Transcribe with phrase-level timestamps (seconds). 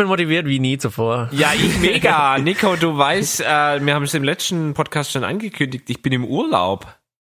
[0.00, 1.28] bin motiviert wie nie zuvor.
[1.30, 2.38] Ja, ich mega.
[2.42, 6.24] Nico, du weißt, äh, wir haben es im letzten Podcast schon angekündigt, ich bin im
[6.24, 6.86] Urlaub.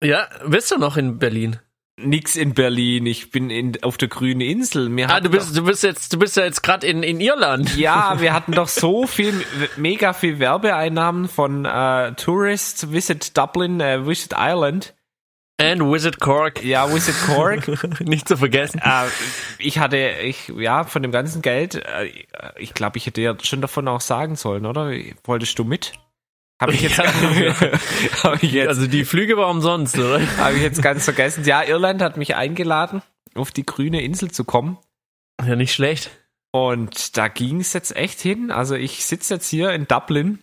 [0.03, 1.59] Ja, bist du noch in Berlin?
[1.99, 4.93] Nix in Berlin, ich bin in, auf der grünen Insel.
[4.95, 7.69] Wir Ah, du bist, du bist jetzt, du bist ja jetzt gerade in, in Irland.
[7.71, 9.33] Doch, ja, wir hatten doch so viel,
[9.77, 14.93] mega viel Werbeeinnahmen von äh, Tourists Visit Dublin, äh, Visit Ireland.
[15.59, 16.63] And Wizard Cork.
[16.63, 17.99] Ja, Visit Cork.
[18.01, 18.79] Nicht zu vergessen.
[18.83, 19.05] äh,
[19.57, 22.11] ich hatte, ich, ja, von dem ganzen Geld, äh,
[22.57, 24.91] ich glaube, ich hätte ja schon davon auch sagen sollen, oder?
[25.23, 25.93] Wolltest du mit?
[26.61, 27.05] Habe ich jetzt, Ja.
[28.23, 30.19] hab ich jetzt, Also die Flüge war umsonst, oder?
[30.37, 31.43] habe ich jetzt ganz vergessen.
[31.43, 33.01] Ja, Irland hat mich eingeladen,
[33.33, 34.77] auf die grüne Insel zu kommen.
[35.43, 36.11] Ja, nicht schlecht.
[36.51, 38.51] Und da ging es jetzt echt hin.
[38.51, 40.39] Also ich sitze jetzt hier in Dublin.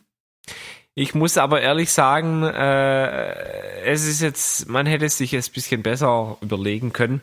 [0.97, 5.55] Ich muss aber ehrlich sagen, äh, es ist jetzt, man hätte es sich jetzt ein
[5.55, 7.21] bisschen besser überlegen können.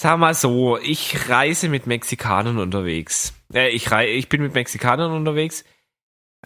[0.00, 3.34] Sag mal so, ich reise mit Mexikanern unterwegs.
[3.52, 5.64] Äh, ich, rei ich bin mit Mexikanern unterwegs.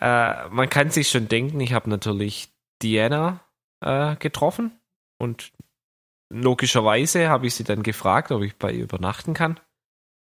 [0.00, 2.50] Äh, man kann sich schon denken, ich habe natürlich
[2.82, 3.40] Diana
[3.80, 4.72] äh, getroffen
[5.18, 5.52] und
[6.30, 9.60] logischerweise habe ich sie dann gefragt, ob ich bei ihr übernachten kann.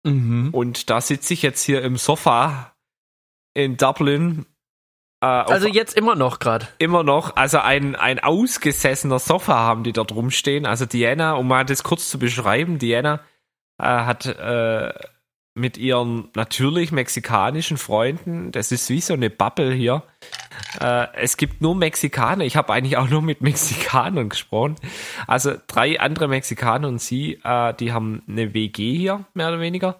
[0.03, 0.50] Mhm.
[0.52, 2.75] Und da sitze ich jetzt hier im Sofa
[3.53, 4.45] in Dublin.
[5.22, 6.67] Äh, Also jetzt immer noch gerade.
[6.77, 10.66] immer noch, also ein, ein ausgesessener Sofa haben die dort rumstehen.
[10.66, 13.22] Also Diana, um mal das kurz zu beschreiben, Diana
[13.78, 14.94] äh, hat äh,
[15.53, 20.03] mit ihren natürlich mexikanischen Freunden, das ist wie so eine Bubble hier.
[20.79, 22.46] Äh, es gibt nur Mexikaner.
[22.46, 24.75] Ich habe eigentlich auch nur mit Mexikanern gesprochen.
[25.28, 30.00] Also drei andere Mexikaner und sie, äh, die haben eine WG hier, mehr oder weniger.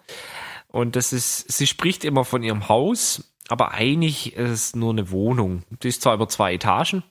[0.68, 5.10] Und das ist, sie spricht immer von ihrem Haus, aber eigentlich ist es nur eine
[5.10, 5.62] Wohnung.
[5.82, 7.02] Die ist zwar über zwei Etagen,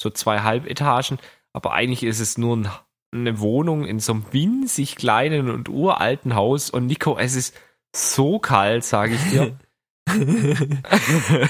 [0.00, 1.18] so zwei Halbetagen,
[1.52, 2.70] aber eigentlich ist es nur ein,
[3.12, 6.70] eine Wohnung in so einem winzig kleinen und uralten Haus.
[6.70, 7.54] Und Nico, es ist
[7.94, 9.58] so kalt, sage ich dir.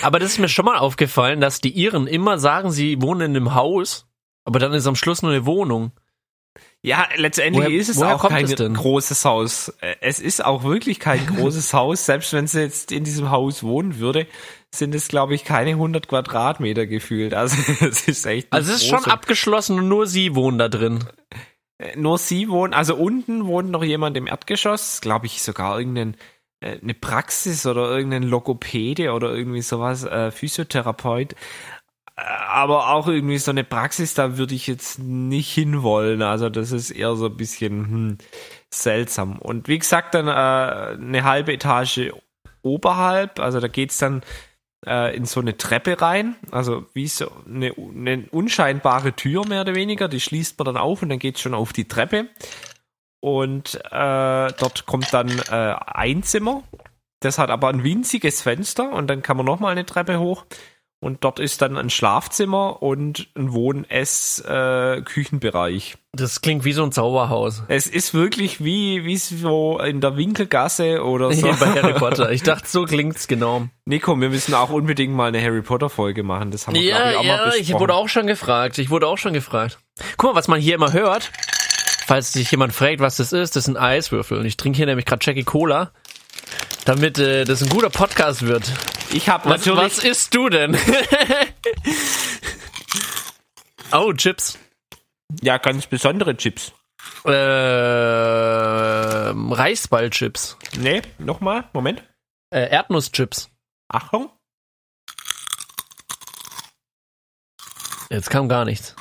[0.02, 3.36] Aber das ist mir schon mal aufgefallen, dass die Iren immer sagen, sie wohnen in
[3.36, 4.08] einem Haus,
[4.44, 5.92] aber dann ist am Schluss nur eine Wohnung.
[6.86, 9.70] Ja, letztendlich Woher- ist es auch kein es großes Haus.
[9.80, 12.04] Äh, Es ist auch wirklich kein großes Haus.
[12.04, 14.26] Selbst wenn sie jetzt in diesem Haus wohnen würde,
[14.74, 17.32] sind es, glaube ich, keine 100 Quadratmeter gefühlt.
[17.32, 18.52] Also es ist echt.
[18.52, 21.04] Also es ist schon abgeschlossen und nur sie wohnen da drin.
[21.78, 26.16] äh, Nur sie wohnen, also unten wohnt noch jemand im Erdgeschoss, glaube ich, sogar irgendein
[26.60, 31.34] äh, eine Praxis oder irgendein Logopäde oder irgendwie sowas, äh, Physiotherapeut.
[32.16, 36.22] Äh, Aber auch irgendwie so eine Praxis, da würde ich jetzt nicht hinwollen.
[36.22, 38.18] Also das ist eher so ein bisschen hm,
[38.70, 39.38] seltsam.
[39.38, 42.12] Und wie gesagt, dann äh, eine halbe Etage
[42.62, 44.22] oberhalb, also da geht's dann
[44.86, 49.74] äh, in so eine Treppe rein, also wie so eine, eine unscheinbare Tür mehr oder
[49.74, 52.28] weniger, die schließt man dann auf und dann geht's schon auf die Treppe.
[53.20, 56.62] Und äh, dort kommt dann äh, ein Zimmer,
[57.20, 60.44] das hat aber ein winziges Fenster und dann kann man nochmal eine Treppe hoch.
[61.04, 65.96] Und dort ist dann ein Schlafzimmer und ein Wohn-Ess-Küchenbereich.
[66.12, 67.62] Das klingt wie so ein Zauberhaus.
[67.68, 71.46] es ist wirklich wie, wie so in der Winkelgasse oder so.
[71.60, 72.32] Bei Harry Potter.
[72.32, 73.66] Ich dachte, so klingt's genau.
[73.84, 76.50] Nico, wir müssen auch unbedingt mal eine Harry Potter Folge machen.
[76.50, 77.60] Das haben wir, Ja, ich, auch mal ja, besprochen.
[77.62, 78.78] ich wurde auch schon gefragt.
[78.78, 79.78] Ich wurde auch schon gefragt.
[80.16, 81.30] Guck mal, was man hier immer hört.
[82.06, 84.38] Falls sich jemand fragt, was das ist, das sind Eiswürfel.
[84.38, 85.90] Und ich trinke hier nämlich gerade Jackie Cola,
[86.86, 88.72] damit äh, das ein guter Podcast wird.
[89.14, 90.76] Ich habe Was, natürlich was isst du denn?
[93.92, 94.58] oh, Chips.
[95.42, 96.72] ja ganz besondere Chips.
[97.24, 97.30] Äh,
[99.32, 100.58] Reisballchips.
[100.78, 102.02] Nee, nochmal, Moment.
[102.50, 103.50] Äh, Erdnusschips.
[103.88, 104.30] Achtung.
[108.10, 108.94] Jetzt kam gar nichts.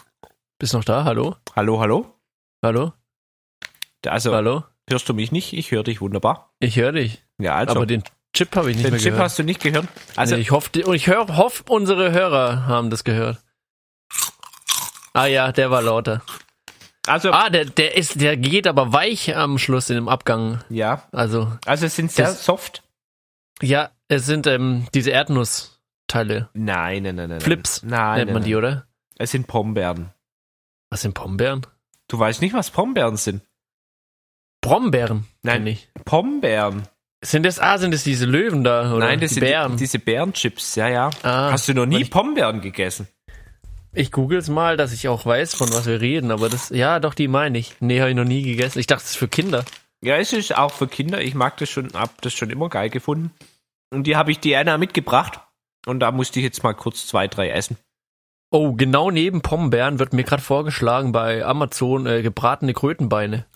[0.60, 1.04] Bist noch da?
[1.04, 1.36] Hallo?
[1.56, 2.20] Hallo, hallo.
[2.64, 2.94] Hallo?
[4.06, 4.64] Also, Hallo?
[4.90, 5.54] hörst du mich nicht?
[5.54, 6.54] Ich höre dich wunderbar.
[6.60, 7.24] Ich höre dich.
[7.38, 7.76] Ja, also.
[7.76, 8.04] Aber den
[8.34, 9.24] Chip habe ich nicht den mehr Chip gehört.
[9.26, 9.88] hast du nicht gehört?
[10.16, 13.38] Also, nee, ich hoffe, ich hör, hoff, unsere Hörer haben das gehört.
[15.14, 16.24] Ah ja, der war lauter.
[17.06, 20.64] also Ah, der, der ist, der geht aber weich am Schluss in dem Abgang.
[20.70, 21.04] ja.
[21.12, 22.84] Also, Also, es sind sehr Das- soft.
[23.62, 26.50] ja, es sind ähm, diese Erdnussteile.
[26.54, 27.42] Nein, nein, nein, nein.
[27.42, 28.58] Flips nein, nennt nein, man die, nein.
[28.58, 28.88] oder?
[29.18, 30.12] Es sind Pombeeren.
[30.90, 31.66] Was sind Pombeeren?
[32.08, 33.44] Du weißt nicht, was Pombeeren sind?
[34.62, 35.28] Brombeeren.
[35.44, 35.68] Nein.
[35.68, 35.90] ich.
[36.06, 36.88] Pombeeren.
[37.24, 39.06] Sind das, ah, sind das diese Löwen da, oder?
[39.06, 39.72] Nein, das die sind Bären.
[39.74, 41.10] Die, diese Bärenchips, ja, ja.
[41.24, 43.08] ah, Hast du noch nie ich- Pombeeren gegessen?
[43.96, 47.14] Ich google's mal, dass ich auch weiß, von was wir reden, aber das, ja, doch,
[47.14, 47.76] die meine ich.
[47.80, 48.80] Nee, habe ich noch nie gegessen.
[48.80, 49.64] Ich dachte, das ist für Kinder.
[50.02, 51.22] Ja, es ist auch für Kinder.
[51.22, 53.32] Ich mag das schon, hab das schon immer geil gefunden.
[53.92, 55.40] Und die habe ich Diana mitgebracht.
[55.86, 57.78] Und da musste ich jetzt mal kurz zwei, drei essen.
[58.56, 63.46] Oh, genau neben Pombeeren wird mir gerade vorgeschlagen bei Amazon äh, gebratene Krötenbeine.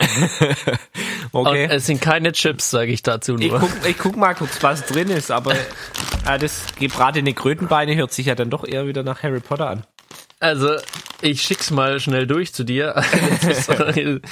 [1.30, 1.64] Okay.
[1.66, 3.60] Und es sind keine Chips, sage ich dazu Ich nur.
[3.60, 8.26] guck, ich guck mal kurz, was drin ist, aber äh, das gebratene Krötenbeine hört sich
[8.26, 9.84] ja dann doch eher wieder nach Harry Potter an.
[10.40, 10.76] Also,
[11.20, 12.94] ich schick's mal schnell durch zu dir.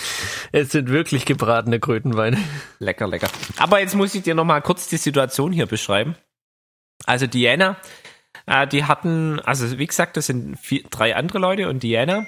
[0.52, 2.38] es sind wirklich gebratene Krötenbeine.
[2.78, 3.28] Lecker, lecker.
[3.58, 6.16] Aber jetzt muss ich dir noch mal kurz die Situation hier beschreiben.
[7.04, 7.76] Also Diana,
[8.46, 12.26] äh, die hatten, also wie gesagt, das sind vier, drei andere Leute und Diana.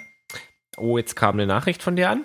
[0.76, 2.25] Oh, jetzt kam eine Nachricht von dir an.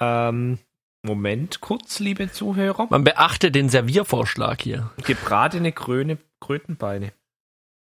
[0.00, 0.58] Ähm,
[1.02, 2.86] Moment kurz, liebe Zuhörer.
[2.90, 4.90] Man beachte den Serviervorschlag hier.
[5.04, 7.12] Gebratene Kröne, Krötenbeine.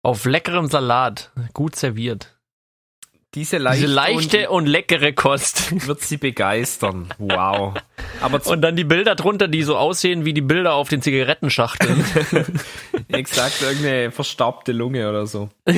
[0.02, 2.40] Auf leckerem Salat, gut serviert.
[3.36, 5.72] Diese leichte, Diese leichte und leckere Kost.
[5.72, 7.10] und wird sie begeistern.
[7.20, 7.76] Wow.
[8.22, 12.04] Aber Und dann die Bilder drunter, die so aussehen wie die Bilder auf den Zigarettenschachteln.
[13.10, 15.50] exakt irgendeine verstaubte Lunge oder so.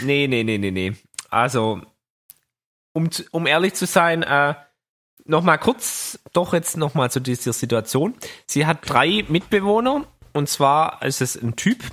[0.00, 0.92] Nee, nee, nee, nee, nee.
[1.28, 1.80] Also,
[2.92, 4.54] um, um ehrlich zu sein, äh,
[5.24, 8.14] noch mal kurz, doch jetzt noch mal zu dieser Situation.
[8.46, 11.84] Sie hat drei Mitbewohner und zwar ist es ein Typ,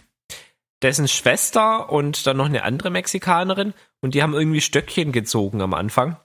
[0.82, 5.74] dessen Schwester und dann noch eine andere Mexikanerin und die haben irgendwie Stöckchen gezogen am
[5.74, 6.18] Anfang.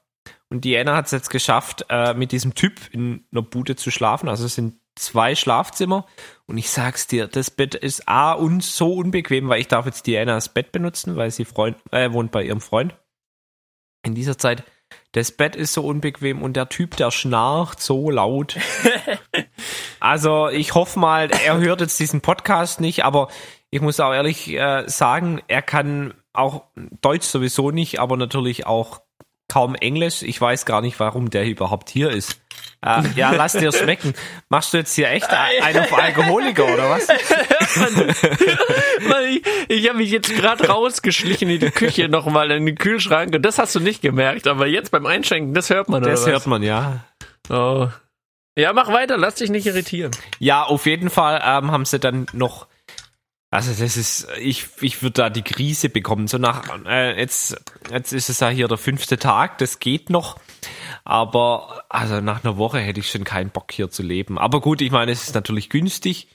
[0.50, 4.28] Und Diana hat es jetzt geschafft, äh, mit diesem Typ in einer Bude zu schlafen.
[4.28, 6.06] Also es sind zwei Schlafzimmer.
[6.46, 10.06] Und ich sag's dir, das Bett ist A und so unbequem, weil ich darf jetzt
[10.06, 12.94] Dianas Bett benutzen, weil sie Freund, äh, wohnt bei ihrem Freund.
[14.02, 14.64] In dieser Zeit,
[15.12, 18.56] das Bett ist so unbequem und der Typ, der schnarcht so laut.
[20.00, 23.28] also ich hoffe mal, er hört jetzt diesen Podcast nicht, aber
[23.70, 26.64] ich muss auch ehrlich äh, sagen, er kann auch
[27.00, 29.02] Deutsch sowieso nicht, aber natürlich auch
[29.50, 30.22] kaum Englisch.
[30.22, 32.40] Ich weiß gar nicht, warum der überhaupt hier ist.
[32.82, 34.14] Äh, ja, lass dir schmecken.
[34.48, 37.08] Machst du jetzt hier echt einen auf Alkoholiker oder was?
[39.08, 43.34] Weil ich ich habe mich jetzt gerade rausgeschlichen in die Küche nochmal in den Kühlschrank
[43.34, 46.02] und das hast du nicht gemerkt, aber jetzt beim Einschenken, das hört man.
[46.02, 47.04] Das hört man, ja.
[47.48, 47.88] Oh.
[48.56, 50.10] Ja, mach weiter, lass dich nicht irritieren.
[50.38, 52.66] Ja, auf jeden Fall ähm, haben sie dann noch.
[53.52, 56.28] Also das ist, ich, ich würde da die Krise bekommen.
[56.28, 57.60] So nach, äh, jetzt,
[57.90, 60.38] jetzt ist es ja hier der fünfte Tag, das geht noch.
[61.02, 64.38] Aber also nach einer Woche hätte ich schon keinen Bock hier zu leben.
[64.38, 66.28] Aber gut, ich meine, es ist natürlich günstig.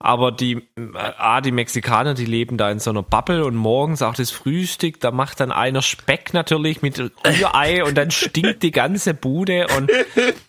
[0.00, 0.62] Aber die,
[0.94, 5.00] ah, die Mexikaner, die leben da in so einer Bubble und morgens auch das Frühstück,
[5.00, 9.90] da macht dann einer Speck natürlich mit Rührei und dann stinkt die ganze Bude und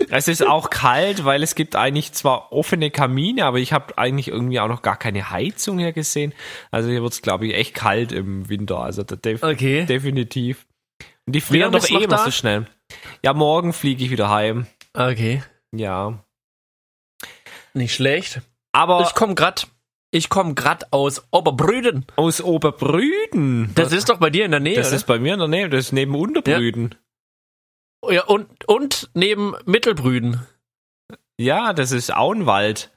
[0.09, 4.27] es ist auch kalt, weil es gibt eigentlich zwar offene Kamine, aber ich habe eigentlich
[4.27, 6.33] irgendwie auch noch gar keine Heizung hier gesehen.
[6.69, 8.79] Also hier wird's glaube ich, echt kalt im Winter.
[8.79, 9.85] Also def Okay.
[9.85, 10.67] definitiv.
[11.25, 12.67] Und die frieren doch eh immer so schnell.
[13.23, 14.67] Ja, morgen fliege ich wieder heim.
[14.93, 15.41] Okay.
[15.71, 16.23] Ja.
[17.73, 18.41] Nicht schlecht.
[18.71, 19.67] Aber Ich komm grad,
[20.11, 22.05] ich komm grad aus Oberbrüden.
[22.15, 23.71] aus Oberbrüden.
[23.75, 24.95] Das ist doch bei dir in der Nähe, das oder?
[24.97, 26.95] ist bei mir in der Nähe, das ist neben Unterbrüden.
[28.09, 30.45] ja, und, und neben Mittelbrüden.
[31.39, 32.91] Ja, das ist Auenwald.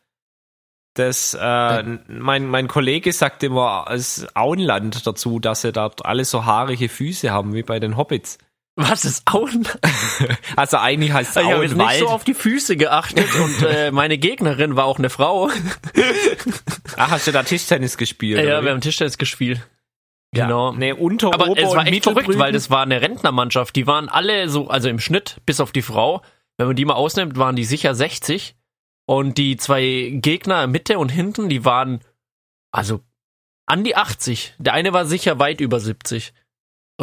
[0.94, 6.44] Das, äh, mein, mein Kollege sagt immer als Auenland dazu, dass sie dort alle so
[6.44, 8.36] haarige Füße haben, wie bei den Hobbits.
[8.76, 9.68] Was ist Auen?
[10.56, 13.90] Also eigentlich heißt es Ich habe jetzt nicht so auf die Füße geachtet und äh,
[13.90, 15.50] meine Gegnerin war auch eine Frau.
[16.96, 18.38] Ach, hast du da Tischtennis gespielt?
[18.38, 19.60] ja, oder wir haben Tischtennis gespielt.
[20.34, 20.46] ja.
[20.46, 20.72] Genau.
[20.72, 23.76] Nee, Unter, Aber Ober es war echt verrückt, weil das war eine Rentnermannschaft.
[23.76, 26.22] Die waren alle so, also im Schnitt, bis auf die Frau,
[26.56, 28.56] wenn man die mal ausnimmt, waren die sicher 60.
[29.04, 32.00] Und die zwei Gegner Mitte und hinten, die waren
[32.70, 33.00] also
[33.66, 34.54] an die 80.
[34.58, 36.32] Der eine war sicher weit über 70.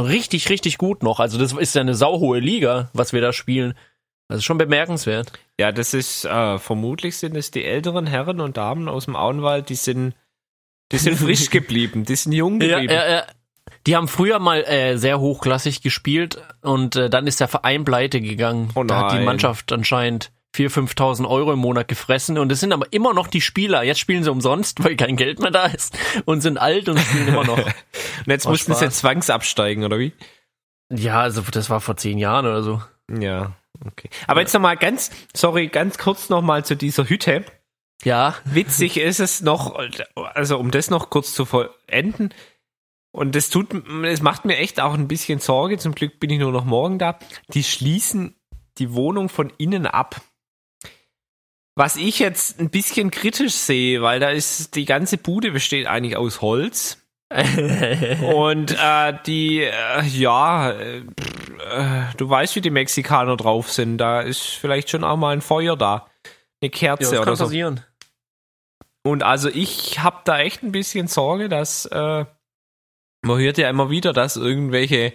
[0.02, 1.20] Richtig, richtig gut noch.
[1.20, 3.74] Also das ist ja eine sauhohe Liga, was wir da spielen.
[4.28, 5.32] Das ist schon bemerkenswert.
[5.60, 9.70] Ja, das ist, äh, vermutlich sind es die älteren Herren und Damen aus dem Auenwald,
[9.70, 10.14] die sind,
[10.92, 12.94] die sind frisch geblieben, die sind jung Ja, geblieben.
[12.94, 13.24] ja, ja.
[13.88, 18.20] Die haben früher mal äh, sehr hochklassig gespielt und äh, dann ist der Verein pleite
[18.22, 18.70] gegangen.
[18.76, 19.24] Oh da hat die.
[19.24, 23.42] Mannschaft anscheinend 4.000, 5.000 Euro im Monat gefressen und es sind aber immer noch die
[23.42, 23.84] Spieler.
[23.84, 27.28] Jetzt spielen sie umsonst, weil kein Geld mehr da ist und sind alt und spielen
[27.28, 27.58] immer noch.
[28.26, 30.12] Und jetzt Oh, mussten sie zwangsabsteigen, oder wie?
[30.92, 32.82] Ja, also das war vor zehn Jahren oder so.
[33.10, 33.54] Ja,
[33.86, 34.10] okay.
[34.28, 37.46] Aber jetzt nochmal ganz, sorry, ganz kurz nochmal zu dieser Hütte.
[38.04, 39.80] Ja, Witzig ist es noch,
[40.16, 42.34] also um das noch kurz zu vollenden,
[43.12, 43.74] und das tut,
[44.06, 47.00] es macht mir echt auch ein bisschen Sorge, zum Glück bin ich nur noch morgen
[47.00, 47.18] da,
[47.54, 48.36] die schließen
[48.78, 50.22] die Wohnung von innen ab.
[51.80, 56.18] Was ich jetzt ein bisschen kritisch sehe, weil da ist, die ganze Bude besteht eigentlich
[56.18, 56.98] aus Holz.
[57.32, 63.98] Und äh, die, äh, ja, äh, äh, du weißt, wie die Mexikaner drauf sind.
[63.98, 66.08] Da ist vielleicht schon auch mal ein Feuer da.
[66.62, 67.46] Eine Ja, Kerze das oder so.
[67.46, 67.80] passieren.
[69.04, 72.26] Und also ich habe da echt ein bisschen Sorge, dass äh,
[73.22, 75.14] man hört ja immer wieder, dass irgendwelche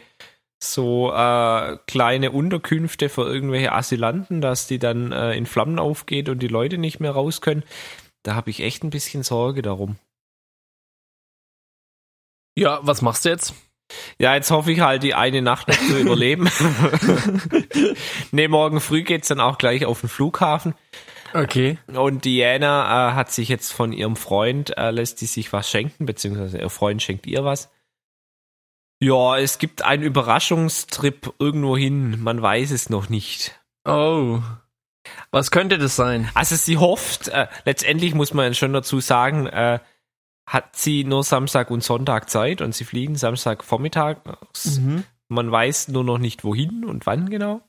[0.72, 6.40] so äh, kleine Unterkünfte für irgendwelche Asylanten, dass die dann äh, in Flammen aufgeht und
[6.40, 7.64] die Leute nicht mehr raus können.
[8.22, 9.96] Da habe ich echt ein bisschen Sorge darum.
[12.56, 13.54] Ja, was machst du jetzt?
[14.18, 16.48] Ja, jetzt hoffe ich halt, die eine Nacht noch zu überleben.
[18.32, 20.74] ne, morgen früh geht's dann auch gleich auf den Flughafen.
[21.34, 21.78] Okay.
[21.88, 26.06] Und Diana äh, hat sich jetzt von ihrem Freund, äh, lässt die sich was schenken,
[26.06, 27.70] beziehungsweise ihr Freund schenkt ihr was.
[29.00, 33.60] Ja, es gibt einen Überraschungstrip irgendwo hin, man weiß es noch nicht.
[33.84, 34.40] Oh.
[35.30, 36.30] Was könnte das sein?
[36.34, 39.80] Also sie hofft, äh, letztendlich muss man schon dazu sagen, äh,
[40.46, 44.78] hat sie nur Samstag und Sonntag Zeit und sie fliegen Samstag vormittags.
[45.28, 47.62] Man weiß nur noch nicht wohin und wann genau.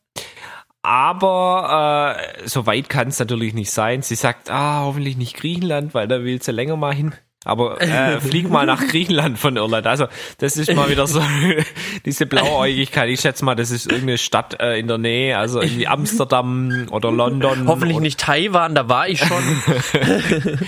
[0.82, 4.04] Aber äh, so weit kann es natürlich nicht sein.
[4.04, 7.16] Sie sagt, ah, hoffentlich nicht Griechenland, weil da will sie länger mal hin.
[7.46, 9.86] Aber äh, flieg mal nach Griechenland von Irland.
[9.86, 10.08] Also
[10.40, 11.22] das ist mal wieder so
[12.06, 13.08] diese Blauäugigkeit.
[13.10, 17.12] Ich schätze mal, das ist irgendeine Stadt äh, in der Nähe, also irgendwie Amsterdam oder
[17.12, 17.68] London.
[17.68, 19.44] Hoffentlich nicht Taiwan, da war ich schon.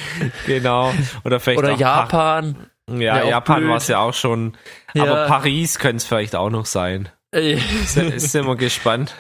[0.45, 0.93] Genau.
[1.23, 2.55] Oder vielleicht Oder auch Japan.
[2.87, 4.55] Pa ja, auch Japan war es ja auch schon.
[4.93, 5.03] Ja.
[5.03, 7.09] Aber Paris könnte es vielleicht auch noch sein.
[7.33, 9.15] Sind wir gespannt.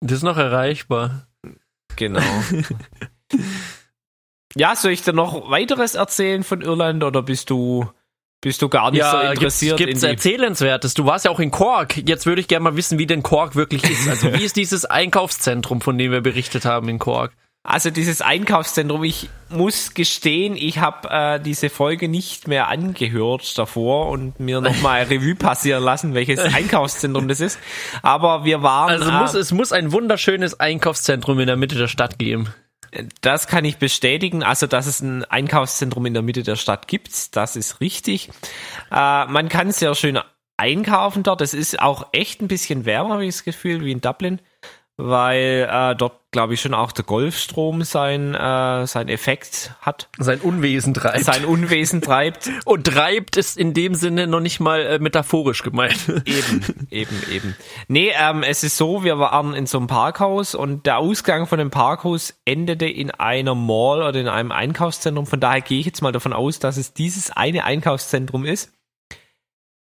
[0.00, 1.26] Das ist noch erreichbar.
[1.96, 2.20] Genau.
[4.56, 7.88] ja, soll ich dir noch weiteres erzählen von Irland oder bist du,
[8.40, 10.94] bist du gar nicht so Ja, gibt's, interessiert gibt's in die Erzählenswertes?
[10.94, 11.96] Du warst ja auch in Cork.
[11.96, 14.08] Jetzt würde ich gerne mal wissen, wie denn Cork wirklich ist.
[14.08, 17.32] Also wie ist dieses Einkaufszentrum, von dem wir berichtet haben in Cork?
[17.68, 24.08] Also dieses Einkaufszentrum, ich muss gestehen, ich habe äh, diese Folge nicht mehr angehört davor
[24.08, 27.58] und mir nochmal Revue passieren lassen, welches Einkaufszentrum das ist.
[28.02, 28.90] Aber wir waren...
[28.90, 32.54] Also äh, muss, es muss ein wunderschönes Einkaufszentrum in der Mitte der Stadt geben.
[33.20, 34.42] Das kann ich bestätigen.
[34.42, 38.30] Also, dass es ein Einkaufszentrum in der Mitte der Stadt gibt, das ist richtig.
[38.90, 40.18] Äh, man kann sehr schön
[40.56, 41.40] einkaufen dort.
[41.40, 44.40] Es ist auch echt ein bisschen wärmer, habe ich das Gefühl, wie in Dublin,
[44.98, 50.40] weil äh, dort, glaube ich, schon auch der Golfstrom sein, äh, sein Effekt hat, Sein
[50.40, 51.24] Unwesen treibt.
[51.24, 52.50] sein Unwesen treibt.
[52.64, 55.98] Und treibt ist in dem Sinne noch nicht mal äh, metaphorisch gemeint.
[56.24, 57.56] Eben, eben, eben.
[57.88, 61.58] Nee, ähm, es ist so, wir waren in so einem Parkhaus und der Ausgang von
[61.58, 65.26] dem Parkhaus endete in einer Mall oder in einem Einkaufszentrum.
[65.26, 68.72] Von daher gehe ich jetzt mal davon aus, dass es dieses eine Einkaufszentrum ist.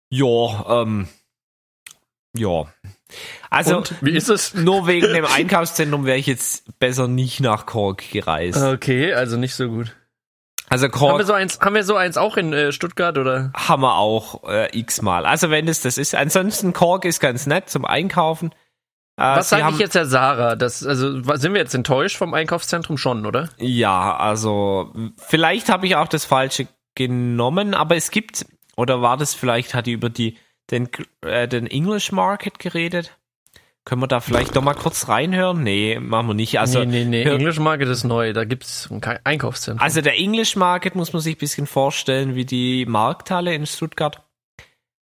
[0.09, 1.07] Ja, ähm,
[2.35, 2.65] ja.
[3.49, 4.53] Also, Und wie ist es?
[4.53, 8.61] nur wegen dem Einkaufszentrum wäre ich jetzt besser nicht nach Cork gereist.
[8.61, 9.95] Okay, also nicht so gut.
[10.67, 13.51] Also Haben wir so eins, haben wir so eins auch in äh, Stuttgart oder?
[13.55, 15.25] haben wir auch äh, x-mal.
[15.25, 16.15] Also wenn es das ist.
[16.15, 18.49] Ansonsten Cork ist ganz nett zum Einkaufen.
[19.17, 20.55] Äh, Was sage ich jetzt der Sarah?
[20.55, 23.49] Das, also sind wir jetzt enttäuscht vom Einkaufszentrum schon, oder?
[23.57, 28.45] Ja, also vielleicht habe ich auch das Falsche genommen, aber es gibt,
[28.75, 30.37] oder war das vielleicht, hat die über die
[30.71, 30.89] den,
[31.21, 33.17] äh, den English Market geredet?
[33.85, 35.61] Können wir da vielleicht doch mal kurz reinhören?
[35.61, 36.59] Nee, machen wir nicht.
[36.59, 37.29] Also, nee, nee, nee.
[37.29, 39.83] English Market ist neu, da gibt's ein Ke- Einkaufszentrum.
[39.83, 44.23] also der English Market muss man sich ein bisschen vorstellen wie die Markthalle in Stuttgart.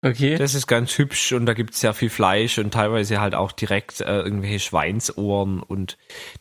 [0.03, 0.35] Okay.
[0.35, 3.51] Das ist ganz hübsch und da gibt es sehr viel Fleisch und teilweise halt auch
[3.51, 5.97] direkt äh, irgendwelche Schweinsohren und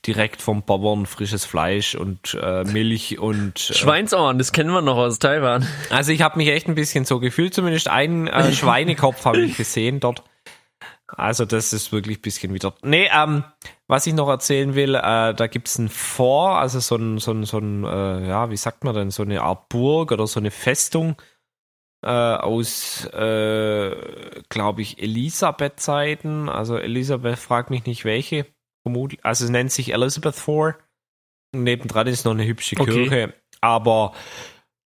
[0.07, 4.97] direkt vom Bauern frisches Fleisch und äh, Milch und äh, Schweinsohren, das kennen wir noch
[4.97, 5.67] aus Taiwan.
[5.91, 9.57] Also ich habe mich echt ein bisschen so gefühlt, zumindest einen äh, Schweinekopf habe ich
[9.57, 10.23] gesehen dort.
[11.15, 12.75] Also das ist wirklich ein bisschen wieder.
[12.83, 13.45] Nee, ähm,
[13.87, 17.45] was ich noch erzählen will, äh, da gibt's ein Fort, also so ein, so ein,
[17.45, 20.51] so ein äh, ja, wie sagt man denn, so eine Art Burg oder so eine
[20.51, 21.17] Festung
[22.03, 26.49] äh, aus, äh, glaube ich, Elisabeth-Zeiten.
[26.49, 28.47] Also Elisabeth fragt mich nicht welche,
[28.83, 29.25] vermutlich.
[29.25, 30.77] Also es nennt sich Elizabeth Fort.
[31.55, 32.91] Nebendran ist noch eine hübsche Okay.
[33.09, 34.15] Kirche, aber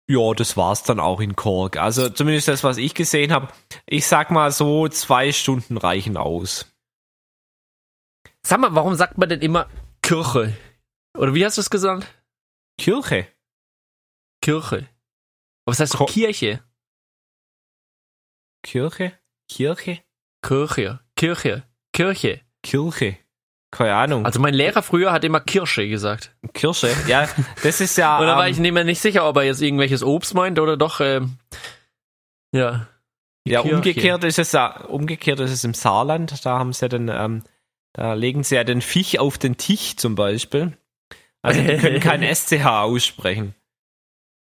[0.09, 1.77] ja, das war's dann auch in Cork.
[1.77, 3.49] Also zumindest das, was ich gesehen habe.
[3.87, 6.73] Ich sag mal so, zwei Stunden reichen aus.
[8.43, 9.69] Sag mal, warum sagt man denn immer
[10.03, 10.57] Kirche?
[11.19, 12.07] Oder wie hast du es gesagt?
[12.79, 13.27] Kirche?
[14.41, 14.89] Kirche.
[15.67, 16.63] Was heißt Ko- Kirche?
[18.67, 19.13] Kirche?
[19.49, 20.01] Kirche?
[20.43, 20.99] Kirche.
[21.15, 21.63] Kirche.
[21.93, 22.41] Kirche.
[22.65, 23.17] Kirche.
[23.71, 24.27] Keine Ahnung.
[24.27, 26.37] Also mein Lehrer früher hat immer Kirsche gesagt.
[26.53, 26.91] Kirche?
[27.07, 27.29] Ja,
[27.63, 28.19] das ist ja.
[28.21, 30.77] Und da war ähm, ich mir nicht sicher, ob er jetzt irgendwelches Obst meint oder
[30.77, 31.39] doch, ähm,
[32.51, 32.89] ja.
[33.47, 33.77] Ja, Kirche.
[33.77, 36.45] umgekehrt ist es ja, umgekehrt ist es im Saarland.
[36.45, 37.45] Da haben sie ja dann, ähm,
[37.93, 40.77] da legen sie ja den Fisch auf den Tisch zum Beispiel.
[41.41, 43.55] Also die können kein SCH aussprechen.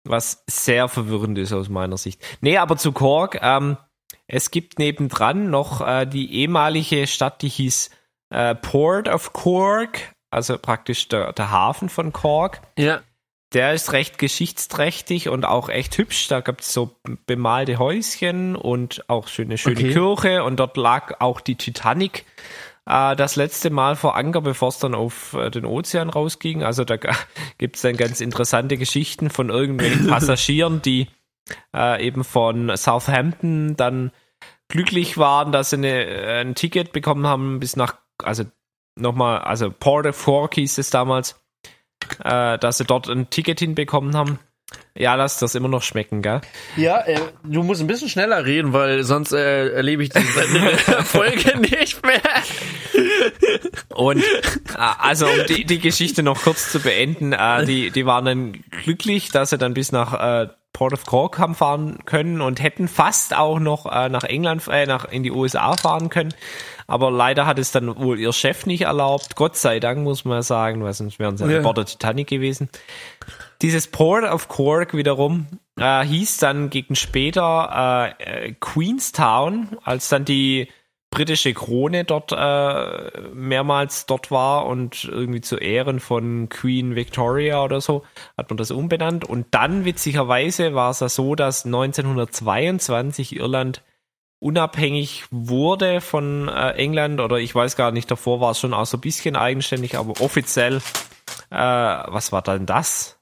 [0.04, 2.20] was sehr verwirrend ist aus meiner Sicht.
[2.42, 3.78] Nee, aber zu Cork, ähm,
[4.26, 7.90] es gibt nebendran noch äh, die ehemalige Stadt, die hieß
[8.30, 12.62] äh, Port of Cork, also praktisch der, der Hafen von Cork.
[12.78, 13.02] Ja.
[13.52, 16.28] Der ist recht geschichtsträchtig und auch echt hübsch.
[16.28, 19.92] Da gibt es so bemalte Häuschen und auch schöne, schöne Okay.
[19.92, 20.42] Kirche.
[20.42, 22.24] Und dort lag auch die Titanic
[22.86, 26.62] äh, das letzte Mal vor Anker, bevor es dann auf äh, den Ozean rausging.
[26.62, 26.96] Also da
[27.58, 31.08] gibt es dann ganz interessante Geschichten von irgendwelchen Passagieren, die
[31.74, 34.12] äh, eben von Southampton dann
[34.68, 38.44] glücklich waren, dass sie eine, äh, ein Ticket bekommen haben bis nach, also
[38.96, 41.40] nochmal, also Port of Cork hieß es damals,
[42.24, 44.38] äh, dass sie dort ein Ticket hinbekommen haben.
[44.94, 46.40] Ja, lass das immer noch schmecken, gell?
[46.76, 50.20] Ja, äh, du musst ein bisschen schneller reden, weil sonst äh, erlebe ich die
[51.04, 52.20] Folge nicht mehr.
[53.88, 54.22] Und äh,
[54.76, 59.30] also um die, die Geschichte noch kurz zu beenden, äh, die, die waren dann glücklich,
[59.30, 63.58] dass sie dann bis nach Port of Cork haben fahren können und hätten fast auch
[63.58, 66.32] noch äh, nach England, äh, nach in die USA fahren können.
[66.86, 69.36] Aber leider hat es dann wohl ihr Chef nicht erlaubt.
[69.36, 71.58] Gott sei Dank, muss man sagen, weil sonst wären sie Ja.
[71.58, 72.68] an Bord der Titanic gewesen.
[73.60, 75.46] Dieses Port of Cork wiederum
[75.78, 80.68] äh, hieß dann gegen später äh, äh, Queenstown, als dann die
[81.12, 87.80] britische Krone dort äh, mehrmals dort war und irgendwie zu Ehren von Queen Victoria oder
[87.80, 88.02] so
[88.36, 89.24] hat man das umbenannt.
[89.24, 93.82] Und dann witzigerweise war es ja so, dass 1922 Irland
[94.40, 98.86] unabhängig wurde von äh, England oder ich weiß gar nicht, davor war es schon auch
[98.86, 100.78] so ein bisschen eigenständig, aber offiziell,
[101.50, 103.18] äh, was war denn das?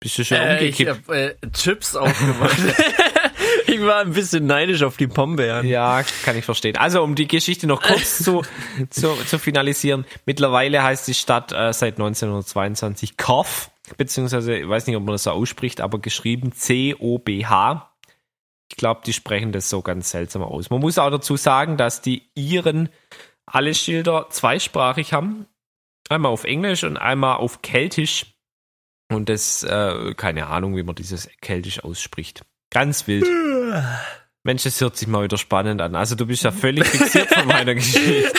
[0.00, 0.90] Bist du schon Äh, ich umgekippt?
[0.90, 2.58] habe äh, Chips aufgemacht.
[3.72, 5.66] ich war ein bisschen neidisch auf die Pombeeren.
[5.66, 6.76] Ja, kann ich verstehen.
[6.76, 8.42] Also um die Geschichte noch kurz zu,
[8.90, 10.04] zu, zu finalisieren.
[10.26, 15.24] Mittlerweile heißt die Stadt äh, seit 1922 Kof, beziehungsweise, ich weiß nicht, ob man das
[15.24, 17.88] so ausspricht, aber geschrieben C-O-B-H.
[18.70, 20.70] Ich glaube, die sprechen das so ganz seltsam aus.
[20.70, 22.88] Man muss auch dazu sagen, dass die Iren
[23.46, 25.46] alle Schilder zweisprachig haben.
[26.08, 28.26] Einmal auf Englisch und einmal auf Keltisch.
[29.10, 32.44] Und das, äh, keine Ahnung, wie man dieses Keltisch ausspricht.
[32.70, 33.26] Ganz wild.
[34.44, 35.94] Mensch, das hört sich mal wieder spannend an.
[35.94, 38.32] Also du bist ja völlig fixiert von meiner Geschichte.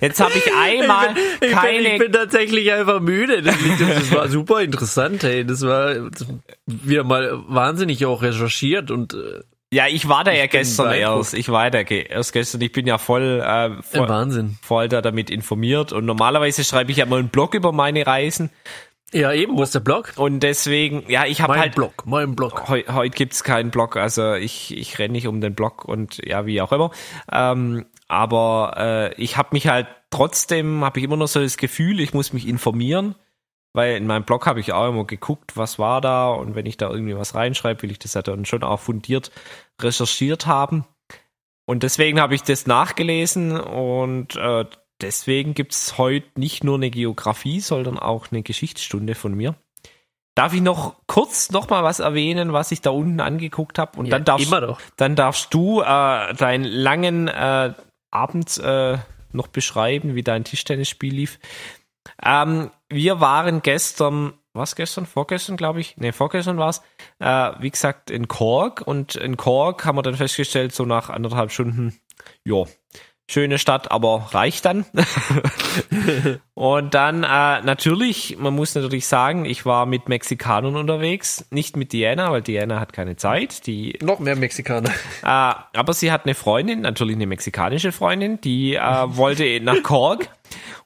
[0.00, 3.42] Jetzt habe ich einmal Ich bin, keine ich bin tatsächlich einfach müde.
[3.42, 5.44] Das, das war super interessant, hey.
[5.44, 5.94] Das war
[6.66, 11.34] wieder mal wahnsinnig auch recherchiert und äh, Ja, ich war da ja bin gestern erst.
[11.34, 12.60] Ich war da erst gestern.
[12.60, 14.58] Ich bin ja voll, äh, voll, Wahnsinn.
[14.62, 15.92] voll da damit informiert.
[15.92, 18.50] Und normalerweise schreibe ich ja mal einen Blog über meine Reisen.
[19.12, 20.14] Ja, eben, wo ist der Blog?
[20.16, 21.74] Und deswegen, ja, ich habe halt.
[21.74, 22.68] Blog, mein Blog.
[22.68, 26.46] Heu, heute gibt's keinen Blog, also ich, ich renne nicht um den Blog und ja,
[26.46, 26.90] wie auch immer.
[27.30, 32.00] Ähm, aber äh, ich habe mich halt trotzdem, habe ich immer noch so das Gefühl,
[32.00, 33.14] ich muss mich informieren,
[33.74, 36.78] weil in meinem Blog habe ich auch immer geguckt, was war da und wenn ich
[36.78, 39.30] da irgendwie was reinschreibe, will ich das ja dann schon auch fundiert
[39.80, 40.86] recherchiert haben.
[41.66, 44.64] Und deswegen habe ich das nachgelesen und äh,
[45.02, 49.54] deswegen gibt's heute nicht nur eine Geografie, sondern auch eine Geschichtsstunde von mir.
[50.34, 53.98] Darf ich noch kurz noch mal was erwähnen, was ich da unten angeguckt habe?
[53.98, 54.50] Und Ja, dann darfst,
[54.96, 55.84] dann darfst du äh,
[56.34, 57.74] deinen langen äh,
[58.10, 58.96] Abend äh,
[59.32, 61.38] noch beschreiben, wie dein Tischtennisspiel lief.
[62.22, 65.04] Ähm, wir waren gestern, was gestern?
[65.04, 65.96] Vorgestern, glaube ich.
[65.98, 66.82] Nee, vorgestern war's.
[67.18, 68.82] Äh, wie gesagt, in Cork.
[68.86, 72.00] Und in Cork haben wir dann festgestellt, so nach anderthalb Stunden,
[72.44, 72.64] ja,
[73.30, 74.84] schöne Stadt, aber reicht dann.
[76.54, 81.92] und dann äh, natürlich, man muss natürlich sagen, ich war mit Mexikanern unterwegs, nicht mit
[81.92, 83.66] Diana, weil Diana hat keine Zeit.
[83.66, 84.90] Die Noch mehr Mexikaner.
[85.22, 90.28] äh, aber sie hat eine Freundin, natürlich eine mexikanische Freundin, die äh, wollte nach Cork.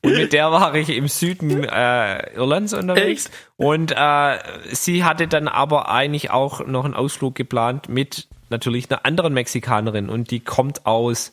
[0.02, 3.26] Und mit der war ich im Süden äh, Irlands unterwegs.
[3.26, 3.34] Echt?
[3.56, 4.38] Und äh,
[4.70, 10.08] sie hatte dann aber eigentlich auch noch einen Ausflug geplant mit natürlich einer anderen Mexikanerin.
[10.08, 11.32] Und die kommt aus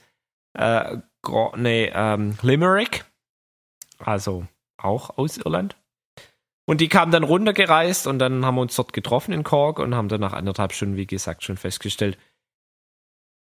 [0.54, 0.98] äh,
[1.56, 3.06] nee, ähm, Limerick.
[4.00, 5.76] Also auch aus Irland.
[6.66, 9.96] Und die kam dann runtergereist und dann haben wir uns dort getroffen in Cork und
[9.96, 12.18] haben dann nach anderthalb Stunden, wie gesagt, schon festgestellt,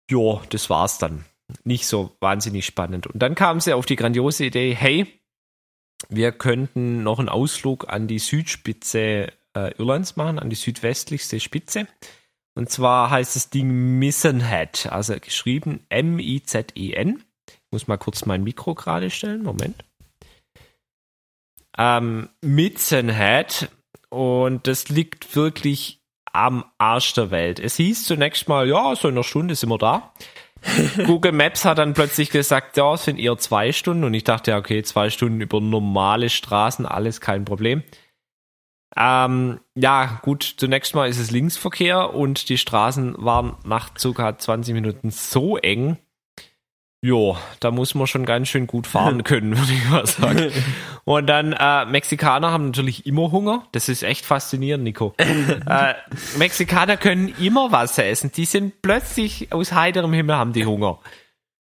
[0.10, 1.26] ja, das war's dann.
[1.64, 3.08] Nicht so wahnsinnig spannend.
[3.08, 5.20] Und dann kam sie auf die grandiose Idee, hey,
[6.08, 11.88] wir könnten noch einen Ausflug an die Südspitze äh, Irlands machen, an die südwestlichste Spitze.
[12.56, 17.24] Und zwar heißt das Ding Missenhead, also geschrieben M-I-Z-E-N.
[17.48, 19.84] Ich muss mal kurz mein Mikro gerade stellen, Moment.
[21.78, 23.70] Ähm, Mitzenhead
[24.10, 26.02] und das liegt wirklich
[26.34, 27.60] am Arsch der Welt.
[27.60, 30.14] Es hieß zunächst mal, ja, so in einer Stunde sind wir da.
[31.06, 34.52] Google Maps hat dann plötzlich gesagt, ja, es sind eher zwei Stunden und ich dachte,
[34.52, 37.84] ja, okay, zwei Stunden über normale Straßen, alles kein Problem.
[38.98, 44.74] Ähm, ja, gut, zunächst mal ist es Linksverkehr und die Straßen waren nach circa 20
[44.74, 45.98] Minuten so eng.
[47.02, 50.52] Jo, da muss man schon ganz schön gut fahren können, würde ich mal sagen.
[51.06, 53.68] Und dann, äh, Mexikaner haben natürlich immer Hunger.
[53.72, 55.14] Das ist echt faszinierend, Nico.
[55.18, 55.94] äh,
[56.38, 58.34] Mexikaner können immer Wasser essen.
[58.34, 61.00] Die sind plötzlich aus heiterem Himmel haben die Hunger.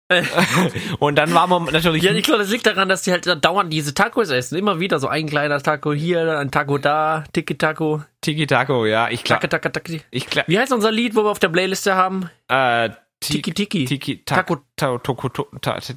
[0.99, 2.03] und dann waren wir natürlich.
[2.03, 4.57] Ja, ich glaube, das liegt daran, dass die halt dauernd diese Tacos essen.
[4.57, 9.09] Immer wieder so ein kleiner Taco hier, ein Taco da, Tiki Taco, Tiki Taco, ja.
[9.09, 9.47] Ich glaube,
[10.11, 12.29] ich glaub, Wie heißt unser Lied, wo wir auf der Playliste haben?
[12.49, 12.89] äh,
[13.19, 13.85] Tiki Tiki.
[13.85, 14.99] Tiki Taco- Taco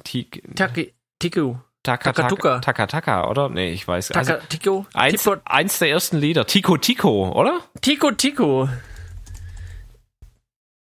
[0.03, 1.55] Tiki Taki Tiku.
[1.83, 2.59] Taka Takatuka.
[2.59, 3.49] Taka Taka, oder?
[3.49, 4.09] Nee, ich weiß.
[4.09, 4.85] Taka Also, Tico.
[4.93, 6.45] eins, eins der ersten Lieder.
[6.45, 7.61] Tico Tico, oder?
[7.81, 8.67] Tico Tico.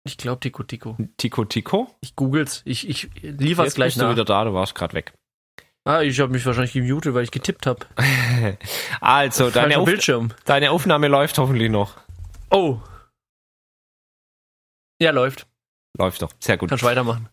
[0.06, 0.96] Ich glaube Tico Tico.
[1.16, 1.94] Tico Tico.
[2.00, 2.62] Ich googles.
[2.66, 4.12] Ich, ich liefer's Jetzt gleich bist du nach.
[4.12, 5.14] wieder da, du warst gerade weg.
[5.86, 7.86] Ah, ich habe mich wahrscheinlich gemutet, weil ich getippt habe.
[9.00, 10.32] Also, deine, Auf Bildschirm.
[10.44, 11.96] deine Aufnahme läuft hoffentlich noch.
[12.50, 12.80] Oh.
[15.00, 15.46] Ja, läuft.
[15.98, 16.30] Läuft doch.
[16.38, 16.68] Sehr gut.
[16.68, 17.28] Kannst weitermachen.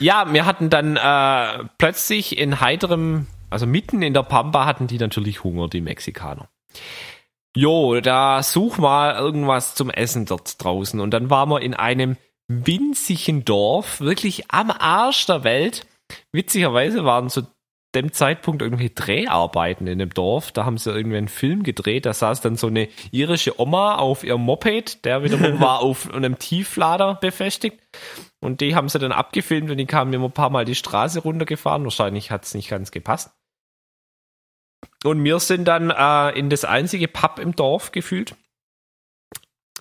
[0.00, 4.98] Ja, wir hatten dann äh, plötzlich in heiterem, also mitten in der Pampa hatten die
[4.98, 6.48] natürlich Hunger, die Mexikaner.
[7.56, 10.98] Jo, da such mal irgendwas zum Essen dort draußen.
[10.98, 12.16] Und dann waren wir in einem
[12.48, 15.86] winzigen Dorf, wirklich am Arsch der Welt.
[16.32, 17.46] Witzigerweise waren zu
[17.94, 20.50] dem Zeitpunkt irgendwie Dreharbeiten in dem Dorf.
[20.50, 22.06] Da haben sie irgendwie einen Film gedreht.
[22.06, 26.38] Da saß dann so eine irische Oma auf ihrem Moped, der wiederum war auf einem
[26.38, 27.78] Tieflader befestigt.
[28.40, 31.20] Und die haben sie dann abgefilmt und die kamen immer ein paar Mal die Straße
[31.20, 31.84] runtergefahren.
[31.84, 33.30] Wahrscheinlich hat es nicht ganz gepasst.
[35.04, 38.34] Und wir sind dann äh, in das einzige Pub im Dorf gefühlt.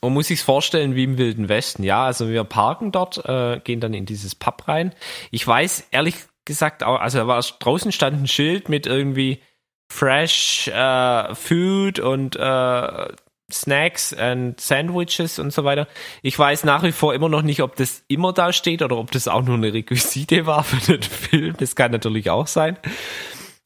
[0.01, 1.83] Und muss sich's vorstellen wie im Wilden Westen.
[1.83, 4.93] Ja, also wir parken dort, äh, gehen dann in dieses Pub rein.
[5.31, 9.41] Ich weiß ehrlich gesagt auch, also da war draußen stand ein Schild mit irgendwie
[9.89, 13.07] Fresh äh, Food und äh,
[13.49, 15.87] Snacks and Sandwiches und so weiter.
[16.21, 19.11] Ich weiß nach wie vor immer noch nicht, ob das immer da steht oder ob
[19.11, 21.55] das auch nur eine Requisite war für den Film.
[21.57, 22.77] Das kann natürlich auch sein.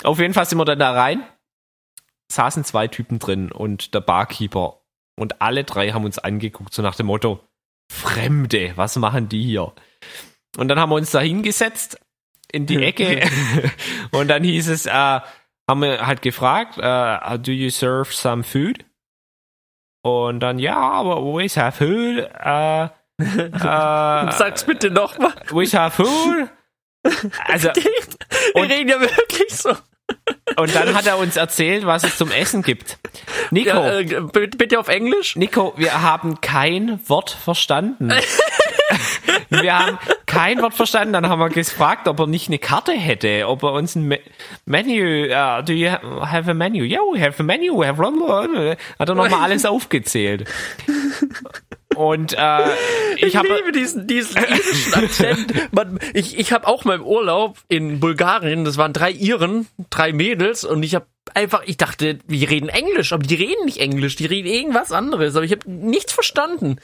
[0.04, 1.24] Auf jeden Fall sind wir dann da rein,
[2.32, 4.82] saßen zwei Typen drin und der Barkeeper.
[5.16, 7.40] Und alle drei haben uns angeguckt, so nach dem Motto,
[7.92, 9.74] Fremde, was machen die hier?
[10.58, 12.00] Und dann haben wir uns da hingesetzt
[12.52, 13.28] in die Ecke
[14.12, 18.86] und dann hieß es, äh, haben wir halt gefragt, äh, do you serve some food?
[20.04, 22.30] Und dann, ja, aber we have food.
[22.40, 25.34] Äh, äh, Sag's bitte nochmal.
[25.52, 26.50] we have food.
[27.46, 27.70] Also,
[28.54, 29.76] Wir reden ja wirklich so.
[30.58, 32.98] Und dann hat er uns erzählt, was es zum Essen gibt.
[33.52, 35.36] Nico, Ja, äh, bitte auf Englisch.
[35.36, 38.12] Nico, wir haben kein Wort verstanden.
[39.50, 41.14] wir haben kein Wort verstanden.
[41.14, 44.20] Dann haben wir gefragt, ob er nicht eine Karte hätte, ob er uns ein Me
[44.66, 46.84] Menü, uh, do you ha- have a menu?
[46.84, 47.80] Yeah, we have a menu.
[47.80, 50.46] We have hat er nochmal alles aufgezählt.
[51.98, 52.66] Und äh,
[53.18, 55.74] ich Ich habe liebe diesen, diesen irischen Akzent.
[55.74, 60.14] Man, ich ich habe auch mal im Urlaub in Bulgarien, das waren drei Iren, drei
[60.14, 64.16] Mädels und ich habe einfach, ich dachte, die reden Englisch, aber die reden nicht Englisch,
[64.16, 66.78] die reden irgendwas anderes, aber ich habe nichts verstanden.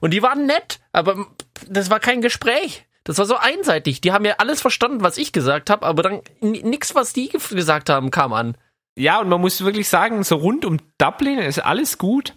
[0.00, 1.26] Und die waren nett, aber
[1.68, 2.84] das war kein Gespräch.
[3.04, 4.00] Das war so einseitig.
[4.02, 7.40] Die haben ja alles verstanden, was ich gesagt habe, aber dann nichts, was die ge-
[7.50, 8.56] gesagt haben, kam an.
[8.96, 12.34] Ja, und man muss wirklich sagen, so rund um Dublin ist alles gut.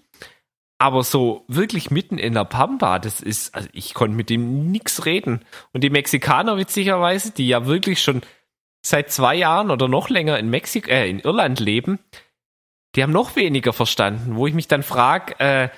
[0.83, 5.05] Aber so wirklich mitten in der Pampa, das ist, also ich konnte mit dem nix
[5.05, 5.45] reden.
[5.71, 8.21] Und die Mexikaner witzigerweise, die ja wirklich schon
[8.81, 11.99] seit zwei Jahren oder noch länger in Mexiko, äh, in Irland leben,
[12.97, 15.69] die haben noch weniger verstanden, wo ich mich dann frage, äh,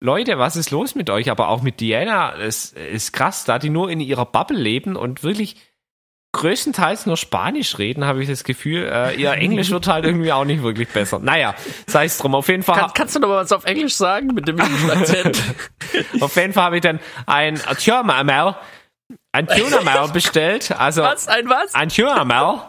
[0.00, 1.30] Leute, was ist los mit euch?
[1.30, 5.22] Aber auch mit Diana, es ist krass, da die nur in ihrer Bubble leben und
[5.22, 5.54] wirklich
[6.38, 8.88] größtenteils nur Spanisch reden, habe ich das Gefühl.
[8.90, 11.18] Äh, ihr Englisch wird halt irgendwie auch nicht wirklich besser.
[11.18, 11.54] Naja,
[11.86, 12.34] sei es drum.
[12.34, 15.42] Auf jeden Fall, Kann, kannst du noch mal was auf Englisch sagen mit dem Akzent?
[16.20, 18.54] auf jeden Fall habe ich dann ein Tuna-Mel,
[19.32, 20.72] ein Tuna-Mel bestellt.
[20.78, 21.28] Also was?
[21.28, 21.74] Ein was?
[21.74, 22.60] ein Tuna-Mel.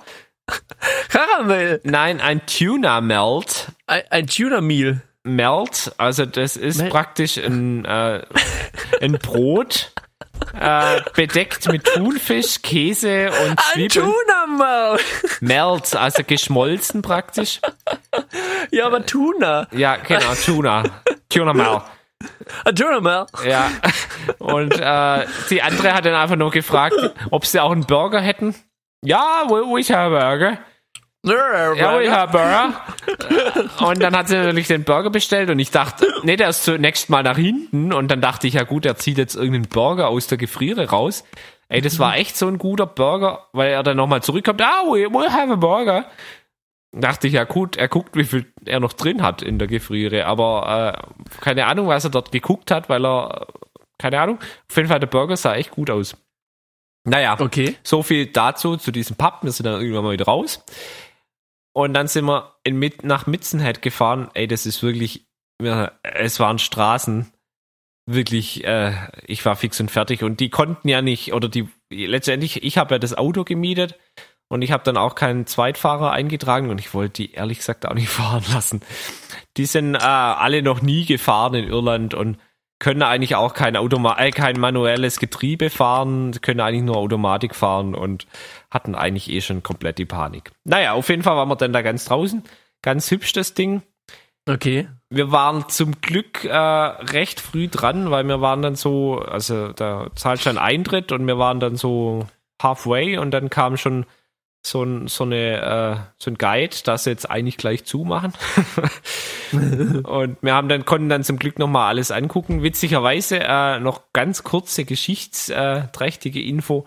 [1.10, 1.80] Karamell.
[1.84, 3.68] Nein, ein Tuna-Melt.
[3.88, 5.02] Ein, ein Tuna-Meal.
[5.24, 8.24] Melt, also das ist Mel- praktisch ein, äh,
[9.02, 9.92] ein Brot,
[10.60, 14.06] äh, bedeckt mit Thunfisch, Käse und Ein Zwiebeln.
[14.06, 14.99] Tuna-Maul.
[15.41, 17.60] Melt, also geschmolzen praktisch.
[18.71, 19.67] Ja, aber Tuna.
[19.71, 20.84] Ja, genau, Tuna.
[21.30, 21.82] Tuna Mel.
[22.65, 23.25] Ein Tuna-Maul.
[23.47, 23.71] Ja.
[24.39, 26.95] Und äh, die andere hat dann einfach nur gefragt,
[27.32, 28.56] ob sie auch einen Burger hätten.
[29.02, 30.58] Ja, we, we have a Burger.
[31.26, 32.74] Ja, Burger.
[33.86, 37.10] Und dann hat sie natürlich den Burger bestellt und ich dachte, nee, der ist zunächst
[37.10, 37.92] mal nach hinten.
[37.92, 41.26] Und dann dachte ich, ja gut, er zieht jetzt irgendeinen Burger aus der Gefriere raus.
[41.68, 44.62] Ey, das war echt so ein guter Burger, weil er dann nochmal zurückkommt.
[44.62, 46.06] Ah, we, we have a Burger.
[46.94, 50.26] dachte ich, ja gut, er guckt, wie viel er noch drin hat in der Gefriere,
[50.26, 53.48] aber äh, keine Ahnung, was er dort geguckt hat, weil er,
[54.00, 56.16] keine Ahnung, auf jeden Fall der Burger sah echt gut aus.
[57.06, 57.76] Naja, Okay.
[57.84, 59.40] so viel dazu, zu diesem Pub.
[59.42, 60.64] Wir sind dann irgendwann mal wieder raus.
[61.74, 64.30] Und dann sind wir in, Mit- nach Mitzenhead gefahren.
[64.34, 65.28] Ey, das ist wirklich,
[66.04, 67.32] es waren Straßen.
[68.06, 68.94] Wirklich, äh,
[69.28, 70.24] ich war fix und fertig.
[70.24, 74.00] Und die konnten ja nicht, oder die, letztendlich, ich habe ja das Auto gemietet
[74.48, 77.94] und ich habe dann auch keinen Zweitfahrer eingetragen und ich wollte die ehrlich gesagt auch
[77.94, 78.82] nicht fahren lassen.
[79.58, 82.40] Die sind äh, alle noch nie gefahren in Irland und
[82.80, 87.94] können eigentlich auch kein Automa äh, kein manuelles Getriebe fahren, können eigentlich nur Automatik fahren
[87.94, 88.26] und
[88.72, 90.52] hatten eigentlich eh schon komplett die Panik.
[90.64, 92.44] Naja, auf jeden Fall waren wir dann da ganz draußen.
[92.82, 93.82] Ganz hübsch das Ding.
[94.48, 94.88] Okay.
[95.10, 100.08] Wir waren zum Glück äh, recht früh dran, weil wir waren dann so, also da
[100.16, 102.28] zahlt schon Eintritt und wir waren dann so
[102.62, 104.06] halfway und dann kam schon
[104.66, 108.34] so ein, so eine, äh, so ein Guide, das jetzt eigentlich gleich zumachen.
[109.52, 112.62] und wir haben dann, konnten dann zum Glück nochmal alles angucken.
[112.62, 116.86] Witzigerweise äh, noch ganz kurze geschichtsträchtige Info.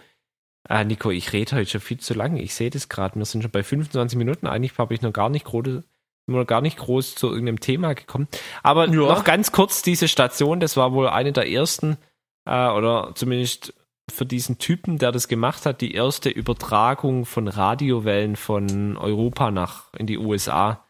[0.68, 2.40] Äh, Nico, ich rede heute schon viel zu lange.
[2.40, 3.16] Ich sehe das gerade.
[3.18, 4.46] Wir sind schon bei 25 Minuten.
[4.46, 5.84] Eigentlich habe ich noch gar nicht groß, sind
[6.26, 8.28] wir noch gar nicht groß zu irgendeinem Thema gekommen.
[8.62, 8.92] Aber Ja.
[8.94, 11.98] noch ganz kurz diese Station, das war wohl eine der ersten,
[12.46, 13.74] äh, oder zumindest
[14.10, 19.92] für diesen Typen, der das gemacht hat, die erste Übertragung von Radiowellen von Europa nach
[19.94, 20.84] in die USA.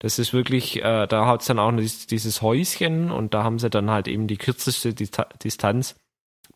[0.00, 3.68] Das ist wirklich, äh, da hat es dann auch dieses, Häuschen und da haben sie
[3.68, 5.96] dann halt eben die kürzeste Dista- Distanz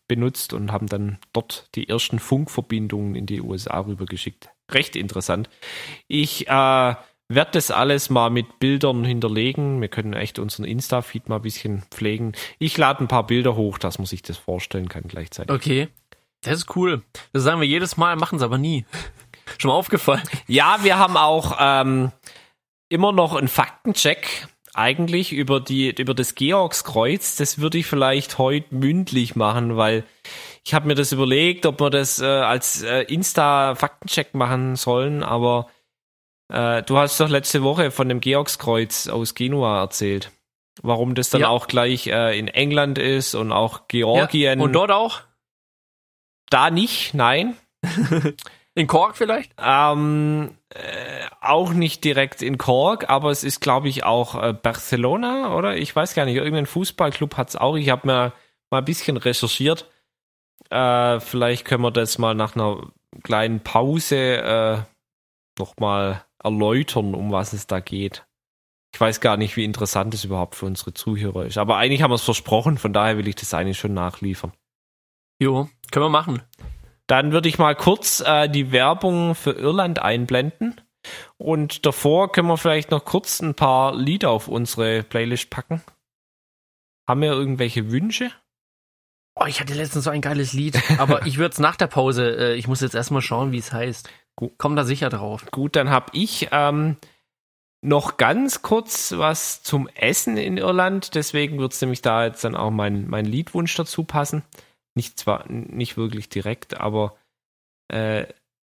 [0.07, 4.49] benutzt und haben dann dort die ersten Funkverbindungen in die USA rübergeschickt.
[4.71, 5.49] Recht interessant.
[6.07, 9.81] Ich äh, werde das alles mal mit Bildern hinterlegen.
[9.81, 12.33] Wir können echt unseren Insta-Feed mal ein bisschen pflegen.
[12.59, 15.53] Ich lade ein paar Bilder hoch, dass man sich das vorstellen kann gleichzeitig.
[15.53, 15.87] Okay.
[16.41, 17.01] Das ist cool.
[17.31, 18.85] Das sagen wir jedes Mal, machen es aber nie.
[19.57, 20.23] Schon mal aufgefallen.
[20.47, 22.11] Ja, wir haben auch ähm,
[22.89, 27.35] immer noch einen Faktencheck eigentlich über die über das Georgskreuz.
[27.35, 30.03] Das würde ich vielleicht heute mündlich machen, weil
[30.63, 35.23] ich habe mir das überlegt, ob wir das äh, als äh, Insta Faktencheck machen sollen,
[35.23, 35.67] aber
[36.51, 40.31] äh, du hast doch letzte Woche von dem Georgskreuz aus Genua erzählt.
[40.81, 41.49] Warum das dann Ja.
[41.49, 44.59] auch gleich äh, in England ist und auch Georgien.
[44.59, 45.21] Und dort auch?
[46.49, 47.55] da nicht, nein.
[48.75, 49.53] In Kork vielleicht?
[49.59, 55.55] Ähm, äh, auch nicht direkt in Cork, aber es ist, glaube ich, auch äh, Barcelona,
[55.55, 55.77] oder?
[55.77, 56.37] Ich weiß gar nicht.
[56.37, 57.75] Irgendein Fußballclub hat es auch.
[57.75, 58.33] Ich habe mir
[58.71, 59.89] mal ein bisschen recherchiert.
[60.71, 64.77] Äh, vielleicht können wir das mal nach einer kleinen Pause äh,
[65.59, 68.25] nochmal erläutern, um was es da geht.
[68.91, 71.57] Ich weiß gar nicht, wie interessant es überhaupt für unsere Zuhörer ist.
[71.59, 74.51] Aber eigentlich haben wir es versprochen, von daher will ich das eigentlich schon nachliefern.
[75.39, 76.41] Jo, können wir machen.
[77.07, 80.79] Dann würde ich mal kurz äh, die Werbung für Irland einblenden.
[81.37, 85.81] Und davor können wir vielleicht noch kurz ein paar Lieder auf unsere Playlist packen.
[87.07, 88.31] Haben wir irgendwelche Wünsche?
[89.35, 92.37] Oh, ich hatte letztens so ein geiles Lied, aber ich würde es nach der Pause,
[92.37, 94.09] äh, ich muss jetzt erstmal schauen, wie es heißt.
[94.57, 95.45] Komm da sicher drauf.
[95.51, 96.97] Gut, dann habe ich ähm,
[97.81, 101.15] noch ganz kurz was zum Essen in Irland.
[101.15, 104.43] Deswegen wird es nämlich da jetzt dann auch mein, mein Liedwunsch dazu passen.
[104.95, 107.17] Nicht zwar nicht wirklich direkt, aber
[107.87, 108.25] äh,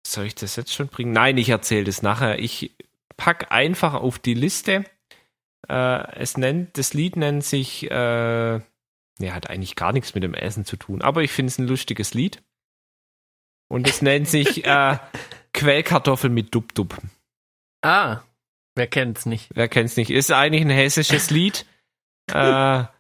[0.06, 1.12] soll ich das jetzt schon bringen?
[1.12, 2.40] Nein, ich erzähle das nachher.
[2.40, 2.76] Ich
[3.18, 4.86] pack einfach auf die Liste.
[5.68, 10.34] Äh, es nennt, das Lied nennt sich, äh, ne, hat eigentlich gar nichts mit dem
[10.34, 12.42] Essen zu tun, aber ich finde es ein lustiges Lied.
[13.70, 14.98] Und es nennt sich äh,
[15.54, 16.98] Quellkartoffel mit Dub-Dub.
[17.82, 18.22] Ah,
[18.76, 19.50] wer kennt's nicht?
[19.54, 20.10] Wer kennt's nicht?
[20.10, 21.66] Ist eigentlich ein hessisches Lied.
[22.32, 22.84] äh,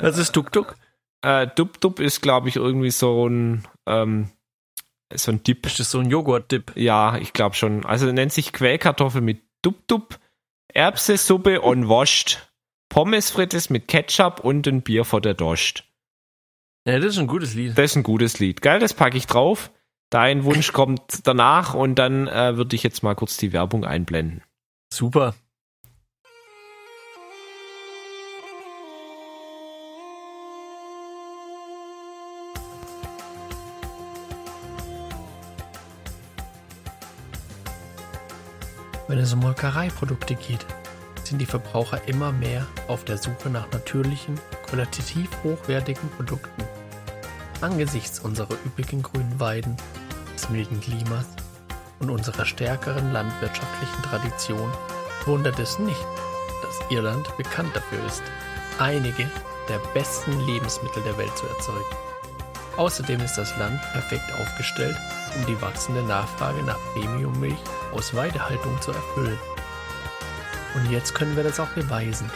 [0.00, 0.76] Das ist Tuk-Tuk.
[1.24, 4.30] Äh, Dub Dub ist, glaube ich, irgendwie so ein ähm,
[5.12, 5.62] so ein Dip.
[5.62, 6.72] Das ist so ein Joghurt-Dip.
[6.76, 7.84] Ja, ich glaube schon.
[7.84, 10.18] Also nennt sich Quellkartoffel mit Dub Dub,
[10.72, 12.50] Erbsesuppe und Wurst,
[12.88, 15.84] Pommes frites mit Ketchup und ein Bier vor der Dost.
[16.86, 17.78] Ja, das ist ein gutes Lied.
[17.78, 18.60] Das ist ein gutes Lied.
[18.60, 19.70] Geil, das packe ich drauf.
[20.10, 24.42] Dein Wunsch kommt danach und dann äh, würde ich jetzt mal kurz die Werbung einblenden.
[24.92, 25.34] Super.
[39.06, 40.64] Wenn es um Molkereiprodukte geht,
[41.24, 46.64] sind die Verbraucher immer mehr auf der Suche nach natürlichen, qualitativ hochwertigen Produkten.
[47.60, 49.76] Angesichts unserer üppigen grünen Weiden,
[50.34, 51.26] des milden Klimas
[52.00, 54.72] und unserer stärkeren landwirtschaftlichen Tradition
[55.26, 56.06] wundert es nicht,
[56.62, 58.22] dass Irland bekannt dafür ist,
[58.78, 59.28] einige
[59.68, 61.96] der besten Lebensmittel der Welt zu erzeugen.
[62.78, 64.96] Außerdem ist das Land perfekt aufgestellt,
[65.36, 67.58] um die wachsende Nachfrage nach Premiummilch
[67.92, 69.38] aus Weidehaltung zu erfüllen.
[70.74, 72.30] Und jetzt können wir das auch beweisen.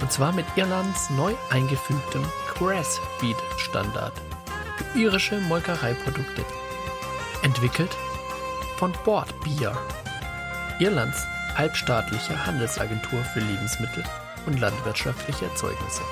[0.00, 4.12] Und zwar mit Irlands neu eingefügtem Grass-Feed-Standard
[4.76, 6.44] für irische Molkereiprodukte.
[7.42, 7.96] Entwickelt
[8.76, 9.76] von Board Beer,
[10.78, 11.18] Irlands
[11.56, 14.02] halbstaatliche Handelsagentur für Lebensmittel
[14.46, 16.02] und landwirtschaftliche Erzeugnisse.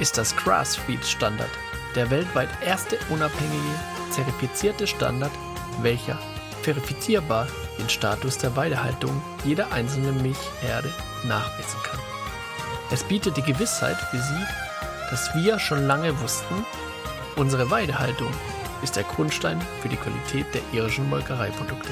[0.00, 1.50] Ist das Grass-Feed-Standard
[1.94, 3.74] der weltweit erste unabhängige,
[4.14, 5.32] zertifizierte Standard,
[5.82, 6.18] welcher
[6.62, 7.46] verifizierbar
[7.78, 10.90] den Status der Weidehaltung jeder einzelnen Milchherde
[11.24, 11.98] nachweisen kann.
[12.90, 14.44] Es bietet die Gewissheit für Sie,
[15.10, 16.64] dass wir schon lange wussten,
[17.36, 18.32] unsere Weidehaltung
[18.82, 21.88] ist der Grundstein für die Qualität der irischen Molkereiprodukte.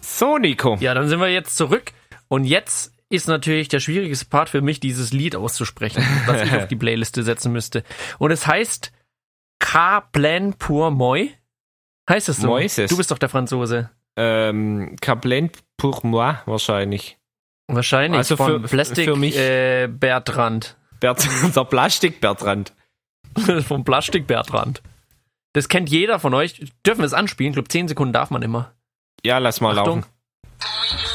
[0.00, 0.76] So, Nico.
[0.80, 1.92] Ja, dann sind wir jetzt zurück
[2.28, 6.68] und jetzt ist natürlich der schwierigste Part für mich, dieses Lied auszusprechen, was ich auf
[6.68, 7.84] die Playliste setzen müsste.
[8.18, 8.92] Und es heißt
[9.58, 11.28] Ca Plan pour moi.
[12.08, 12.46] Heißt es so?
[12.48, 12.90] Moi ist es.
[12.90, 13.90] Du bist doch der Franzose.
[14.16, 17.18] Ähm, Cablen pour moi wahrscheinlich.
[17.68, 18.18] Wahrscheinlich.
[18.18, 20.76] Also von für- Plastik für mich- äh, Bertrand.
[21.00, 22.72] Bert, der Plastik-Bertrand.
[23.68, 24.80] Vom Plastik Bertrand.
[25.52, 26.72] Das kennt jeder von euch.
[26.86, 27.50] Dürfen wir es anspielen?
[27.50, 28.72] Ich glaube, 10 Sekunden darf man immer.
[29.24, 30.04] Ja, lass mal Achtung.
[30.60, 31.05] laufen.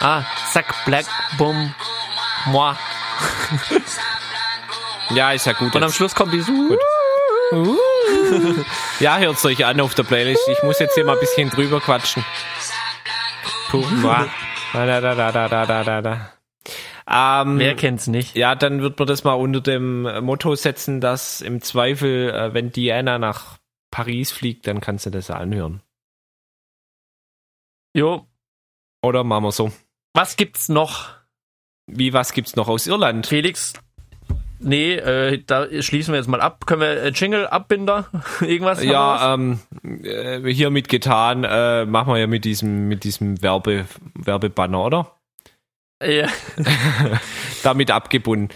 [0.00, 1.74] Ah, Sack Black Bum
[2.46, 2.74] Moi.
[5.12, 5.74] Ja, ist ja gut.
[5.74, 5.96] Und am jetzt.
[5.96, 6.52] Schluss kommt die so.
[9.00, 10.46] Ja, hört's euch an auf der Playlist.
[10.48, 12.24] Ich muss jetzt hier mal ein bisschen drüber quatschen.
[13.70, 14.26] Pour moi.
[14.72, 16.32] Da, da, da, da, da, da, da.
[17.42, 18.36] Ähm, Wer kennt's nicht?
[18.36, 22.70] Ja, dann wird man das mal unter dem Motto setzen, dass im Zweifel, äh, wenn
[22.70, 23.58] Diana nach
[23.90, 25.82] Paris fliegt, dann kannst du das ja anhören.
[27.94, 28.28] Jo,
[29.02, 29.72] Oder machen wir so.
[30.14, 31.08] Was gibt's noch?
[31.86, 33.26] Wie, was gibt's noch aus Irland?
[33.26, 33.72] Felix?
[34.62, 36.66] Nee, äh, da schließen wir jetzt mal ab.
[36.66, 38.06] Können wir äh, Jingle, Abbinder,
[38.40, 38.82] irgendwas?
[38.84, 39.60] Ja, ähm,
[40.02, 45.16] äh, hiermit getan, äh, machen wir ja mit diesem, mit diesem Werbe, Werbebanner, oder?
[45.98, 46.08] was?
[46.10, 46.28] ja.
[47.62, 48.48] Damit abgebunden.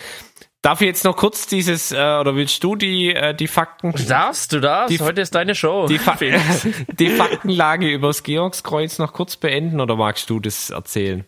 [0.63, 4.03] Darf ich jetzt noch kurz dieses, äh, oder willst du die, äh, die Fakten, Du
[4.03, 4.91] darfst, du darfst.
[4.99, 5.87] Die- Heute ist deine Show.
[5.89, 6.17] die, Fa
[6.99, 11.25] die Faktenlage übers Georgskreuz noch kurz beenden oder magst du das erzählen?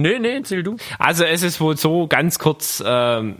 [0.00, 0.76] Nee, nee, erzähl du.
[0.98, 3.36] Also es ist wohl so, ganz kurz, ähm,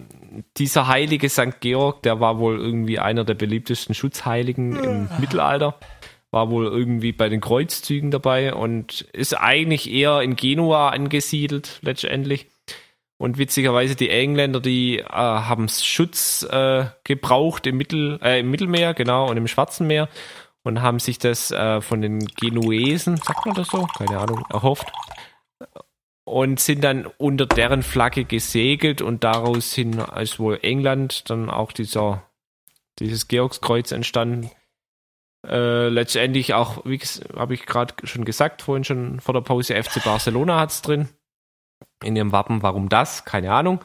[0.57, 1.61] dieser heilige St.
[1.61, 5.77] Georg, der war wohl irgendwie einer der beliebtesten Schutzheiligen im Mittelalter,
[6.31, 12.47] war wohl irgendwie bei den Kreuzzügen dabei und ist eigentlich eher in Genua angesiedelt letztendlich.
[13.19, 18.95] Und witzigerweise die Engländer, die äh, haben Schutz äh, gebraucht im, Mittel, äh, im Mittelmeer,
[18.95, 20.09] genau, und im Schwarzen Meer
[20.63, 23.87] und haben sich das äh, von den Genuesen, sagt man das so?
[23.99, 24.91] Keine Ahnung, erhofft
[26.31, 31.73] und sind dann unter deren Flagge gesegelt und daraus hin ist wohl England dann auch
[31.73, 32.23] dieser
[33.01, 34.51] dieses Georgskreuz entstanden.
[35.45, 37.01] Äh, letztendlich auch, wie
[37.35, 41.09] habe ich gerade schon gesagt, vorhin schon vor der Pause, FC Barcelona hat's drin.
[42.05, 43.25] In ihrem Wappen, warum das?
[43.25, 43.81] Keine Ahnung.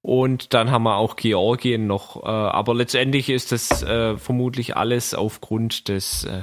[0.00, 2.22] Und dann haben wir auch Georgien noch.
[2.24, 6.42] Äh, aber letztendlich ist das äh, vermutlich alles aufgrund des äh,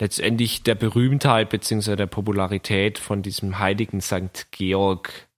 [0.00, 1.96] letztendlich der Berühmtheit bzw.
[1.96, 4.48] der Popularität von diesem heiligen St.
[4.50, 5.28] Georg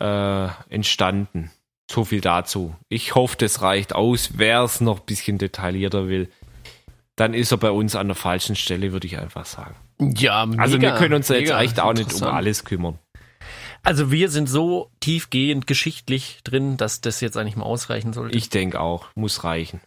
[0.00, 1.50] äh, entstanden.
[1.90, 2.74] So viel dazu.
[2.88, 4.30] Ich hoffe, das reicht aus.
[4.34, 6.30] Wer es noch ein bisschen detaillierter will,
[7.16, 9.74] dann ist er bei uns an der falschen Stelle, würde ich einfach sagen.
[10.00, 12.98] Ja, mega, Also wir können uns ja jetzt echt auch nicht um alles kümmern.
[13.82, 18.36] Also wir sind so tiefgehend geschichtlich drin, dass das jetzt eigentlich mal ausreichen sollte.
[18.36, 19.80] Ich denke auch, muss reichen.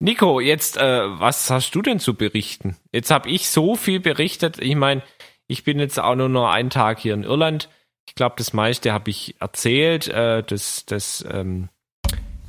[0.00, 2.76] Nico, jetzt, äh, was hast du denn zu berichten?
[2.92, 4.58] Jetzt habe ich so viel berichtet.
[4.60, 5.02] Ich meine,
[5.48, 7.68] ich bin jetzt auch nur noch einen Tag hier in Irland.
[8.06, 10.06] Ich glaube, das meiste habe ich erzählt.
[10.08, 11.68] Äh, das das ähm,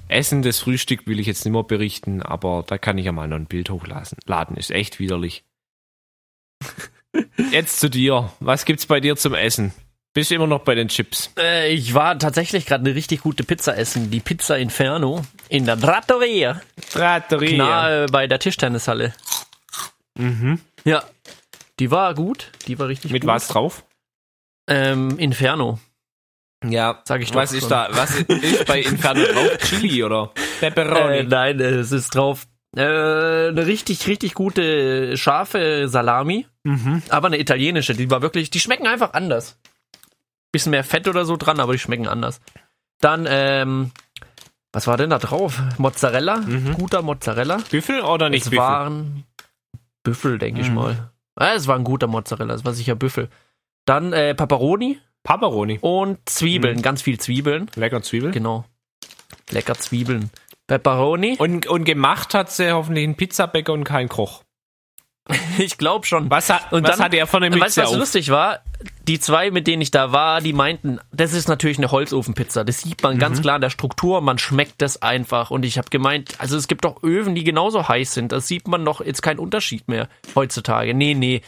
[0.10, 3.28] Essen, das Frühstück will ich jetzt nicht mehr berichten, aber da kann ich ja mal
[3.28, 4.18] noch ein Bild hochladen.
[4.26, 5.44] Laden ist echt widerlich.
[7.52, 8.32] Jetzt zu dir.
[8.40, 9.74] Was gibt's bei dir zum Essen?
[10.14, 11.32] Bist du immer noch bei den Chips?
[11.38, 14.10] Äh, ich war tatsächlich gerade eine richtig gute Pizza essen.
[14.10, 16.62] Die Pizza Inferno in der Trattoria.
[16.92, 17.58] Trattoria.
[17.58, 19.14] Nahe bei der Tischtennishalle.
[20.18, 20.60] Mhm.
[20.84, 21.04] Ja.
[21.80, 22.52] Die war gut.
[22.68, 23.30] Die war richtig Mit gut.
[23.30, 23.86] was drauf?
[24.70, 25.80] Ähm, Inferno.
[26.68, 27.70] Ja, Sag ich doch Was ist schon.
[27.70, 27.88] da?
[27.92, 29.58] Was ist bei Inferno drauf?
[29.64, 31.18] Chili oder Pepperoni?
[31.20, 36.48] Äh, nein, äh, es ist drauf äh, eine richtig, richtig gute scharfe Salami.
[36.64, 37.02] mhm.
[37.10, 37.94] Aber eine italienische.
[37.94, 39.58] Die war wirklich, die schmecken einfach anders.
[40.52, 42.42] Bisschen mehr Fett oder so dran, aber die schmecken anders.
[43.02, 43.92] Dann, ähm,
[44.74, 45.62] was war denn da drauf?
[45.78, 46.74] Mozzarella, Mhm.
[46.74, 47.58] guter Mozzarella.
[47.70, 48.64] Büffel oder nicht es Büffel?
[48.64, 49.24] waren
[50.04, 50.76] Büffel, denke ich Mhm.
[50.76, 51.12] mal.
[51.40, 53.30] Ja, es war ein guter Mozzarella, es war sicher Büffel.
[53.86, 55.80] Dann äh, Pepperoni Pepperoni.
[55.82, 56.82] und Zwiebeln, Mhm.
[56.82, 57.70] ganz viel Zwiebeln.
[57.76, 58.32] Lecker Zwiebel.
[58.32, 58.66] Genau.
[59.52, 60.30] Lecker Zwiebeln.
[60.68, 61.36] Pepperoni?
[61.40, 64.44] Und, und gemacht hat sie hoffentlich einen Pizzabäcker und keinen Koch.
[65.58, 66.30] Ich glaube schon.
[66.32, 67.98] Was, hat, Und was dann- hat er von der Weißt du, was auf?
[67.98, 68.60] lustig war?
[69.08, 72.64] Die zwei, mit denen ich da war, die meinten, das ist natürlich eine Holzofenpizza.
[72.64, 73.20] Das sieht man Mhm.
[73.20, 75.52] ganz klar in der Struktur, man schmeckt das einfach.
[75.52, 78.32] Und ich habe gemeint, also es gibt doch Öfen, die genauso heiß sind.
[78.32, 80.94] Das sieht man doch jetzt keinen Unterschied mehr heutzutage.
[80.94, 81.42] Nee, nee,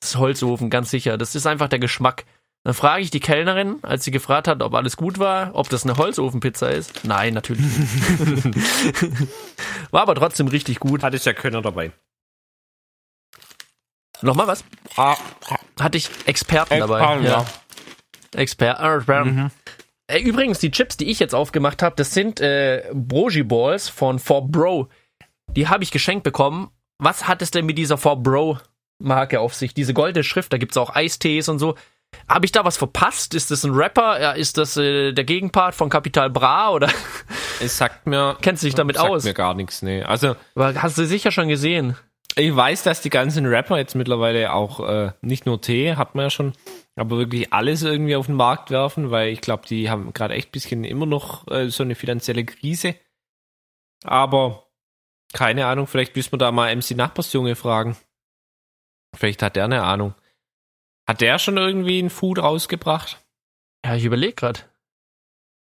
[0.00, 1.18] das ist Holzofen, ganz sicher.
[1.18, 2.24] Das ist einfach der Geschmack.
[2.64, 5.84] Dann frage ich die Kellnerin, als sie gefragt hat, ob alles gut war, ob das
[5.84, 7.04] eine Holzofenpizza ist.
[7.04, 7.64] Nein, natürlich
[8.44, 8.96] nicht.
[9.90, 11.02] War aber trotzdem richtig gut.
[11.02, 11.92] Hat es ja Könner dabei.
[14.22, 14.64] Nochmal was?
[14.96, 15.16] Ah,
[15.80, 16.98] Hatte ich Experten dabei.
[17.00, 17.44] Experten, ja.
[18.34, 19.50] Experten.
[20.08, 24.18] Äh, Übrigens, die Chips, die ich jetzt aufgemacht habe, das sind äh, Broji Balls von
[24.18, 24.88] 4Bro.
[25.50, 26.70] Die habe ich geschenkt bekommen.
[26.98, 28.58] Was hat es denn mit dieser 4Bro
[28.98, 29.74] Marke auf sich?
[29.74, 31.76] Diese goldene Schrift, da gibt's auch Eistees und so.
[32.28, 33.34] Habe ich da was verpasst?
[33.34, 34.20] Ist das ein Rapper?
[34.20, 36.88] Ja, ist das äh, der Gegenpart von Capital Bra oder
[37.60, 38.36] Es sagt mir.
[38.40, 39.24] kennst du dich damit sagt aus?
[39.24, 40.02] mir gar nichts, nee.
[40.02, 41.96] Also, Aber Hast du sicher schon gesehen?
[42.38, 46.26] Ich weiß, dass die ganzen Rapper jetzt mittlerweile auch äh, nicht nur Tee, hat man
[46.26, 46.52] ja schon,
[46.94, 50.48] aber wirklich alles irgendwie auf den Markt werfen, weil ich glaube, die haben gerade echt
[50.48, 52.94] ein bisschen immer noch äh, so eine finanzielle Krise.
[54.04, 54.68] Aber
[55.32, 57.96] keine Ahnung, vielleicht müssen wir da mal MC Nachbarsjunge fragen.
[59.16, 60.14] Vielleicht hat der eine Ahnung.
[61.06, 63.18] Hat der schon irgendwie ein Food rausgebracht?
[63.84, 64.60] Ja, ich überlege gerade.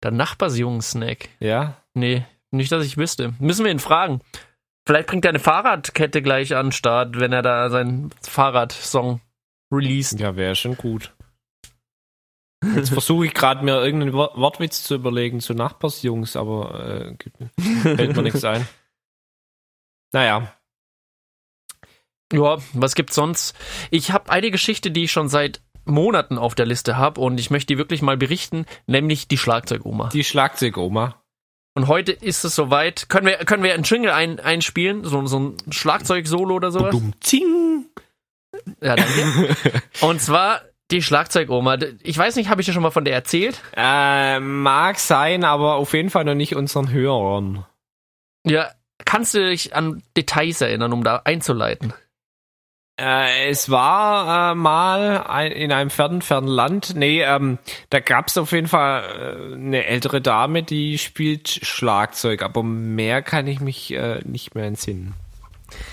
[0.03, 1.29] Der Nachbarsjungen-Snack.
[1.39, 1.77] Ja.
[1.95, 3.35] Nee, nicht, dass ich wüsste.
[3.39, 4.21] Müssen wir ihn fragen.
[4.87, 9.21] Vielleicht bringt er eine Fahrradkette gleich an den Start, wenn er da seinen Fahrradsong
[9.73, 10.19] released.
[10.21, 11.15] Ja, wäre schon gut.
[12.75, 17.17] Jetzt versuche ich gerade mir irgendeinen Wor- Wortwitz zu überlegen zu Nachbarsjungs, aber äh,
[17.83, 18.67] fällt mir nichts ein.
[20.13, 20.53] Naja,
[22.33, 23.57] Ja, was gibt's sonst?
[23.91, 27.51] Ich habe eine Geschichte, die ich schon seit Monaten auf der Liste habe und ich
[27.51, 30.09] möchte die wirklich mal berichten, nämlich die Schlagzeugoma.
[30.11, 31.20] die Schlagzeugoma.
[31.81, 33.09] Und heute ist es soweit.
[33.09, 35.03] Können wir, können wir einen Jingle ein, einspielen?
[35.03, 36.91] So, so ein Schlagzeug-Solo oder sowas?
[36.91, 37.87] Dumm, zing.
[38.83, 39.57] Ja, danke.
[40.03, 40.61] und zwar
[40.91, 41.79] die Schlagzeugoma.
[42.03, 43.63] Ich weiß nicht, habe ich dir schon mal von der erzählt?
[43.75, 47.65] Äh, mag sein, aber auf jeden Fall noch nicht unseren Hörern.
[48.45, 48.69] Ja,
[49.07, 51.95] kannst du dich an Details erinnern, um da einzuleiten?
[53.01, 56.95] Äh, es war äh, mal ein, in einem fernen, fernen Land.
[56.95, 62.43] Nee, ähm, da gab es auf jeden Fall äh, eine ältere Dame, die spielt Schlagzeug,
[62.43, 65.15] aber mehr kann ich mich äh, nicht mehr entsinnen.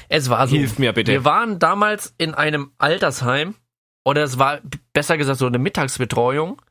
[0.09, 0.57] Es war so.
[0.57, 1.11] Hilf mir bitte.
[1.11, 3.55] Wir waren damals in einem Altersheim
[4.03, 4.59] oder es war
[4.91, 6.61] besser gesagt so eine Mittagsbetreuung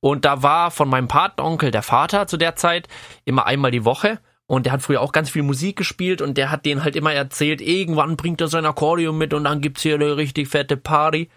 [0.00, 2.88] und da war von meinem Patenonkel der Vater zu der Zeit
[3.24, 6.50] immer einmal die Woche und der hat früher auch ganz viel Musik gespielt und der
[6.50, 9.94] hat denen halt immer erzählt, irgendwann bringt er sein Akkordeon mit und dann gibt's hier
[9.94, 11.30] eine richtig fette Party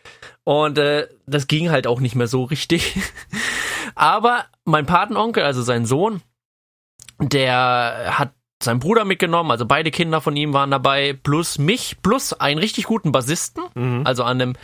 [0.44, 2.98] und äh, das ging halt auch nicht mehr so richtig.
[3.96, 6.22] Aber mein Patenonkel, also sein Sohn,
[7.20, 12.34] der hat seinen Bruder mitgenommen, also beide Kinder von ihm waren dabei, plus mich, plus
[12.34, 14.02] einen richtig guten Bassisten, Mhm.
[14.06, 14.56] also an einem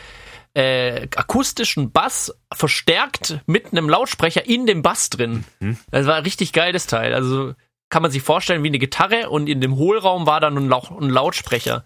[0.56, 5.46] äh, akustischen Bass verstärkt mit einem Lautsprecher in dem Bass drin.
[5.90, 7.14] Das war ein richtig geiles Teil.
[7.16, 7.54] Also
[7.94, 10.82] kann man sich vorstellen wie eine Gitarre und in dem Hohlraum war dann ein, Lau
[11.00, 11.86] ein Lautsprecher.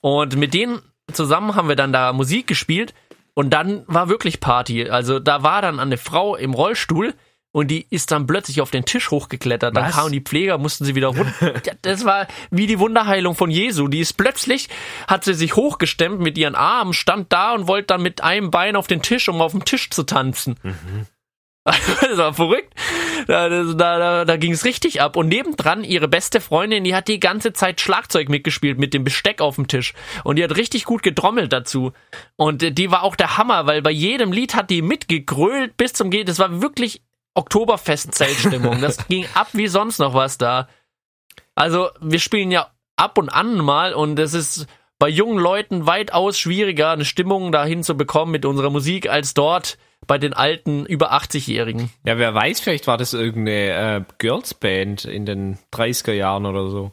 [0.00, 2.94] Und mit denen zusammen haben wir dann da Musik gespielt
[3.34, 4.88] und dann war wirklich Party.
[4.88, 7.12] Also da war dann eine Frau im Rollstuhl
[7.50, 9.76] und die ist dann plötzlich auf den Tisch hochgeklettert.
[9.76, 9.96] Dann Was?
[9.96, 11.54] kamen die Pfleger, mussten sie wieder runter.
[11.82, 13.88] Das war wie die Wunderheilung von Jesu.
[13.88, 14.68] Die ist plötzlich,
[15.08, 18.76] hat sie sich hochgestemmt mit ihren Armen, stand da und wollte dann mit einem Bein
[18.76, 20.54] auf den Tisch, um auf dem Tisch zu tanzen.
[22.00, 22.72] Das war verrückt.
[23.26, 25.16] Da, da, da, ging es richtig ab.
[25.16, 29.40] Und nebendran ihre beste Freundin, die hat die ganze Zeit Schlagzeug mitgespielt mit dem Besteck
[29.40, 29.92] auf dem Tisch.
[30.22, 31.92] Und die hat richtig gut getrommelt dazu.
[32.36, 35.92] Und äh, die war auch der Hammer, weil bei jedem Lied hat die mitgegrölt bis
[35.92, 36.28] zum Geht.
[36.28, 37.02] Das war wirklich
[37.34, 38.80] Oktoberfest-Zeltstimmung.
[38.80, 40.68] Das ging ab wie sonst noch was da.
[41.54, 44.66] Also, wir spielen ja ab und an mal und es ist
[44.98, 49.78] bei jungen Leuten weitaus schwieriger, eine Stimmung dahin zu bekommen mit unserer Musik, als dort
[50.06, 51.90] bei den alten, über 80-Jährigen.
[52.04, 56.92] Ja, wer weiß, vielleicht war das irgendeine äh, Girls-Band in den 30er Jahren oder so.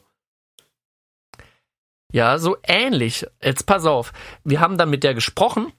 [2.12, 3.26] Ja, so ähnlich.
[3.41, 4.14] Jetzt pass auf.
[4.43, 5.72] Wir haben dann mit der gesprochen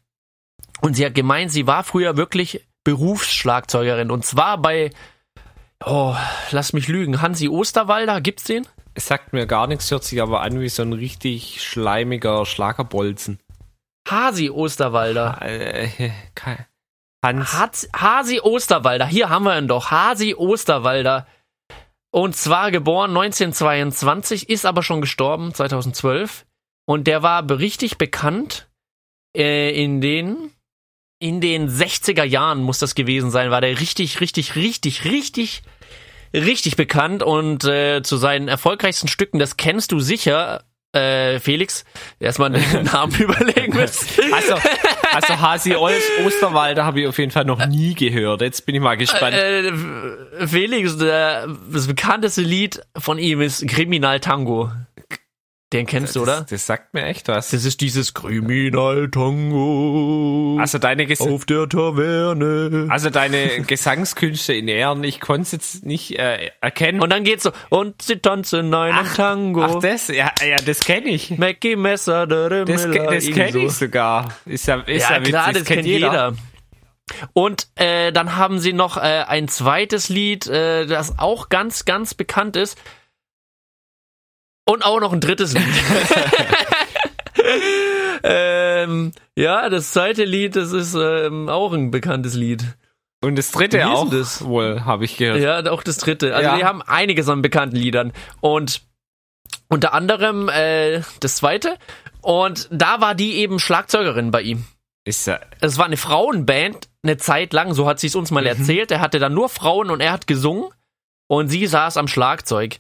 [0.80, 4.90] und sie hat gemeint, sie war früher wirklich Berufsschlagzeugerin und zwar bei,
[5.84, 6.14] oh,
[6.50, 8.66] lass mich lügen, Hansi Osterwalder, gibt's den?
[8.94, 13.40] Es sagt mir gar nichts, hört sich aber an wie so ein richtig schleimiger Schlagerbolzen.
[14.08, 15.38] Hasi Osterwalder.
[15.40, 16.66] Äh, kein-
[17.24, 17.52] Hans.
[17.52, 19.90] Haz- Hasi Osterwalder, hier haben wir ihn doch.
[19.90, 21.26] Hasi Osterwalder.
[22.12, 26.46] Und zwar geboren 1922, ist aber schon gestorben 2012.
[26.86, 28.68] Und der war richtig bekannt
[29.36, 30.50] äh, in den
[31.20, 35.62] in den 60er Jahren muss das gewesen sein, war der richtig, richtig, richtig, richtig,
[36.34, 40.64] richtig bekannt und äh, zu seinen erfolgreichsten Stücken, das kennst du sicher,
[40.94, 41.84] äh, Felix,
[42.20, 44.32] erstmal einen Namen überlegen müssen.
[44.32, 44.54] Also,
[45.12, 48.40] also Hasi Ols Osterwalder habe ich auf jeden Fall noch nie gehört.
[48.40, 49.34] Jetzt bin ich mal gespannt.
[49.34, 49.72] Äh,
[50.46, 54.70] Felix, der, das bekannteste Lied von ihm ist Kriminal Tango.
[55.74, 56.40] Den kennst du, oder?
[56.42, 57.50] Das, das sagt mir echt was.
[57.50, 62.86] Das ist dieses Kriminal Tango Also deine, Ges auf der Taverne.
[62.90, 67.00] also deine Gesangskünste in Ehren, ich konnte es jetzt nicht äh, erkennen.
[67.00, 69.62] Und dann geht's so, und sie tanzen einen Tango.
[69.64, 70.08] Ach, das?
[70.08, 71.36] Ja, ja das kenne ich.
[71.38, 74.28] Mackie Messer, der Das, ke- das kenne ich sogar.
[74.46, 76.34] Ist ja, ist ja, Ja, klar, witzig, das kennt jeder.
[77.32, 82.14] Und äh, dann haben sie noch äh, ein zweites Lied, äh, das auch ganz, ganz
[82.14, 82.78] bekannt ist.
[84.66, 85.62] Und auch noch ein drittes Lied.
[88.22, 92.64] ähm, ja, das zweite Lied, das ist ähm, auch ein bekanntes Lied.
[93.22, 94.44] Und das dritte auch das?
[94.44, 95.40] wohl, habe ich gehört.
[95.40, 96.34] Ja, auch das dritte.
[96.34, 96.56] Also Ja.
[96.58, 98.12] die haben einiges an bekannten Liedern.
[98.40, 98.82] Und
[99.68, 101.78] unter anderem äh, das zweite.
[102.20, 104.64] Und da war die eben Schlagzeugerin bei ihm.
[105.06, 108.40] Ist ja, Es war eine Frauenband, eine Zeit lang, so hat sie es uns mal
[108.42, 108.46] Mhm.
[108.46, 108.90] erzählt.
[108.90, 110.70] Er hatte dann nur Frauen und er hat gesungen
[111.26, 112.78] und sie saß am Schlagzeug.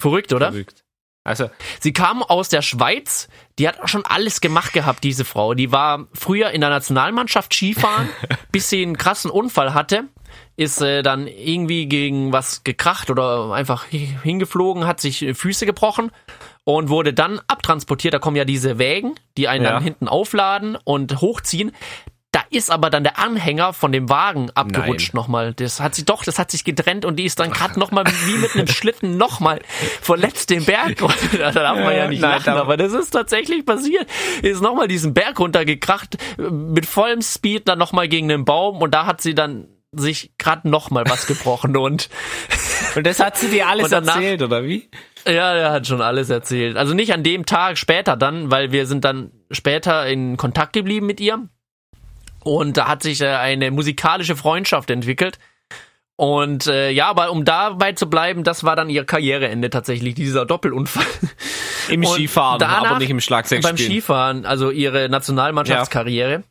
[0.00, 0.50] Verrückt, oder?
[0.50, 0.84] verrückt.
[1.22, 3.28] Also, Sie kam aus der Schweiz,
[3.58, 5.52] die hat auch schon alles gemacht gehabt, diese Frau.
[5.52, 8.08] Die war früher in der Nationalmannschaft Skifahren,
[8.52, 10.04] bis sie einen krassen Unfall hatte,
[10.56, 15.66] ist äh, dann irgendwie gegen was gekracht oder einfach hi- hingeflogen, hat sich äh, Füße
[15.66, 16.10] gebrochen
[16.64, 18.14] und wurde dann abtransportiert.
[18.14, 19.72] Da kommen ja diese Wägen, die einen Ja.
[19.72, 21.72] dann hinten aufladen und hochziehen.
[22.52, 25.54] Ist aber dann der Anhänger von dem Wagen abgerutscht nochmal.
[25.54, 28.38] Das hat sich doch, das hat sich getrennt und die ist dann gerade nochmal wie
[28.38, 29.60] mit einem Schlitten nochmal
[30.02, 31.00] verletzt den Berg.
[31.02, 31.38] runter.
[31.38, 34.08] da darf man ja nicht Nein, lachen, aber das ist tatsächlich passiert.
[34.42, 39.06] Ist nochmal diesen Berg runtergekracht, mit vollem Speed dann nochmal gegen den Baum und da
[39.06, 42.08] hat sie dann sich gerade nochmal was gebrochen und
[42.96, 44.88] und das hat sie dir alles danach- erzählt, oder wie?
[45.26, 46.76] ja, er hat schon alles erzählt.
[46.76, 51.06] Also nicht an dem Tag, später dann, weil wir sind dann später in Kontakt geblieben
[51.06, 51.48] mit ihr.
[52.42, 55.38] Und da hat sich äh, eine musikalische Freundschaft entwickelt.
[56.16, 60.44] Und äh, ja, aber um dabei zu bleiben, das war dann ihr Karriereende tatsächlich, dieser
[60.44, 61.06] Doppelunfall.
[61.88, 63.78] Im Und Skifahren, danach aber nicht im Schlagzeug beim.
[63.78, 66.44] Skifahren, also ihre Nationalmannschaftskarriere.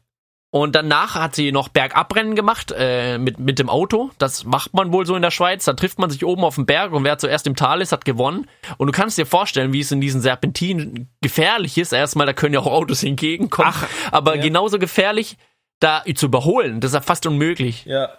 [0.51, 4.09] Und danach hat sie noch Bergabrennen gemacht äh, mit, mit dem Auto.
[4.17, 5.65] Das macht man wohl so in der Schweiz.
[5.65, 8.03] Da trifft man sich oben auf dem Berg und wer zuerst im Tal ist, hat
[8.03, 8.47] gewonnen.
[8.77, 11.93] Und du kannst dir vorstellen, wie es in diesen Serpentinen gefährlich ist.
[11.93, 13.71] Erstmal, da können ja auch Autos entgegenkommen.
[13.71, 14.41] Ach, aber ja.
[14.41, 15.37] genauso gefährlich,
[15.79, 16.79] da zu überholen.
[16.79, 17.85] Das ist ja fast unmöglich.
[17.85, 18.09] Ja.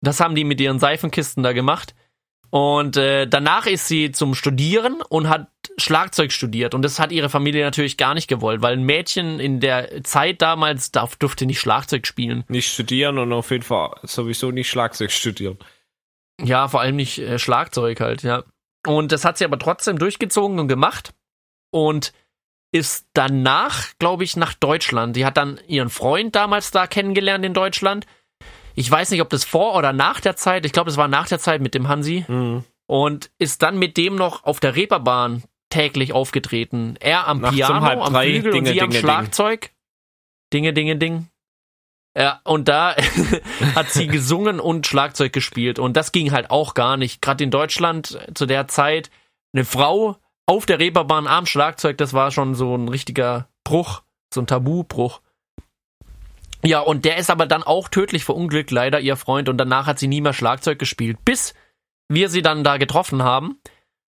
[0.00, 1.94] Das haben die mit ihren Seifenkisten da gemacht.
[2.50, 6.74] Und äh, danach ist sie zum Studieren und hat Schlagzeug studiert.
[6.74, 10.42] Und das hat ihre Familie natürlich gar nicht gewollt, weil ein Mädchen in der Zeit
[10.42, 12.44] damals darf, durfte nicht Schlagzeug spielen.
[12.48, 15.58] Nicht studieren und auf jeden Fall sowieso nicht Schlagzeug studieren.
[16.42, 18.42] Ja, vor allem nicht äh, Schlagzeug halt, ja.
[18.84, 21.12] Und das hat sie aber trotzdem durchgezogen und gemacht.
[21.70, 22.12] Und
[22.72, 25.16] ist danach, glaube ich, nach Deutschland.
[25.16, 28.06] Die hat dann ihren Freund damals da kennengelernt in Deutschland.
[28.74, 31.28] Ich weiß nicht, ob das vor oder nach der Zeit, ich glaube, es war nach
[31.28, 32.24] der Zeit mit dem Hansi.
[32.28, 32.64] Mhm.
[32.86, 36.96] und ist dann mit dem noch auf der Reeperbahn täglich aufgetreten.
[36.98, 39.70] Er am Nachts um Piano, halb am drei, Flügel und Dinge, sie am Dinge, Schlagzeug.
[40.52, 41.28] Dinge, Dinge, Ding.
[42.16, 42.96] Ja, und da
[43.76, 45.78] hat sie gesungen und Schlagzeug gespielt.
[45.78, 47.22] Und das ging halt auch gar nicht.
[47.22, 49.10] Gerade in Deutschland zu der Zeit,
[49.52, 50.16] eine Frau
[50.46, 55.20] auf der Reeperbahn am Schlagzeug, das war schon so ein richtiger Bruch, so ein Tabubruch.
[56.62, 59.48] Ja, und der ist aber dann auch tödlich verunglückt, leider, ihr Freund.
[59.48, 61.54] Und danach hat sie nie mehr Schlagzeug gespielt, bis
[62.08, 63.60] wir sie dann da getroffen haben.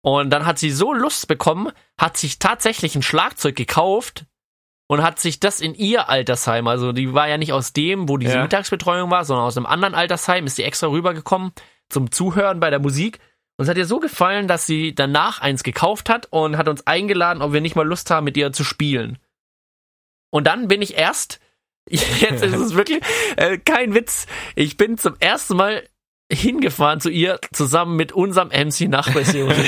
[0.03, 4.25] Und dann hat sie so Lust bekommen, hat sich tatsächlich ein Schlagzeug gekauft
[4.89, 8.17] und hat sich das in ihr Altersheim, also die war ja nicht aus dem, wo
[8.17, 8.43] diese Ja.
[8.43, 11.53] Mittagsbetreuung war, sondern aus einem anderen Altersheim, ist sie extra rübergekommen
[11.89, 13.21] zum Zuhören bei der Musik.
[13.57, 16.87] Und es hat ihr so gefallen, dass sie danach eins gekauft hat und hat uns
[16.87, 19.19] eingeladen, ob wir nicht mal Lust haben, mit ihr zu spielen.
[20.31, 21.41] Und dann bin ich erst,
[21.89, 23.03] jetzt ist es wirklich
[23.37, 25.87] äh, kein Witz, ich bin zum ersten Mal
[26.31, 29.55] hingefahren zu ihr zusammen mit unserem MC Nachbarsjunge.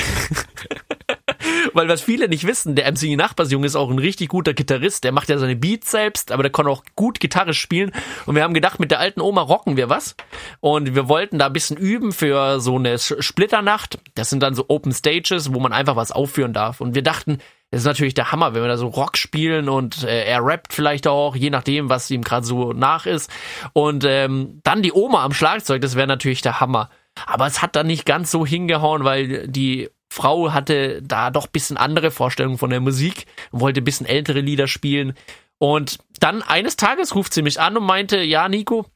[1.75, 5.05] Weil was viele nicht wissen, der MC Nachbarsjunge ist auch ein richtig guter Gitarrist.
[5.05, 7.93] Der macht ja seine Beats selbst, aber der kann auch gut Gitarre spielen.
[8.27, 10.17] Und wir haben gedacht, mit der alten Oma rocken wir was.
[10.61, 13.99] Und wir wollten da ein bisschen üben für so eine Splitternacht.
[14.15, 16.81] Das sind dann so Open Stages, wo man einfach was aufführen darf.
[16.81, 17.39] Und wir dachten,
[17.75, 20.73] das ist natürlich der Hammer, wenn wir da so Rock spielen und äh, er rappt
[20.73, 23.29] vielleicht auch, je nachdem, was ihm gerade so nach ist.
[23.73, 26.89] Und ähm, dann die Oma am Schlagzeug, das wäre natürlich der Hammer.
[27.27, 31.77] Aber es hat dann nicht ganz so hingehauen, weil die Frau hatte da doch bisschen
[31.77, 35.15] andere Vorstellungen von der Musik, wollte bisschen ältere Lieder spielen.
[35.59, 38.87] Und dann eines Tages ruft sie mich an und meinte, ja, Nico,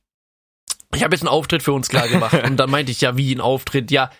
[0.94, 2.40] ich habe jetzt einen Auftritt für uns klar gemacht.
[2.44, 3.90] und dann meinte ich, ja, wie ein Auftritt?
[3.90, 4.10] Ja,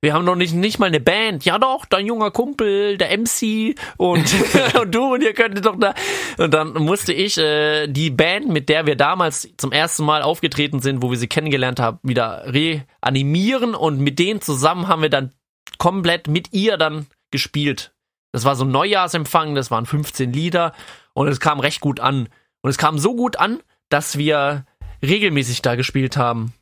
[0.00, 1.44] wir haben noch nicht, nicht mal eine Band.
[1.44, 4.24] Ja doch, dein junger Kumpel, der MC und,
[4.80, 5.94] und du und ihr könntet doch da.
[6.38, 10.80] Und dann musste ich äh, die Band, mit der wir damals zum ersten Mal aufgetreten
[10.80, 15.32] sind, wo wir sie kennengelernt haben, wieder reanimieren und mit denen zusammen haben wir dann
[15.78, 17.94] komplett mit ihr dann gespielt.
[18.32, 20.74] Das war so ein Neujahrsempfang, das waren 15 Lieder
[21.14, 22.28] und es kam recht gut an.
[22.60, 24.66] Und es kam so gut an, dass wir
[25.02, 26.52] regelmäßig da gespielt haben.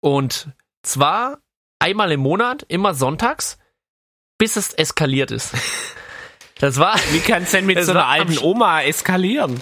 [0.00, 0.50] Und
[0.82, 1.38] zwar
[1.78, 3.58] einmal im Monat, immer sonntags,
[4.38, 5.54] bis es eskaliert ist.
[6.60, 6.94] Das war.
[7.10, 9.60] Wie kann es denn mit so einer alten Oma eskalieren?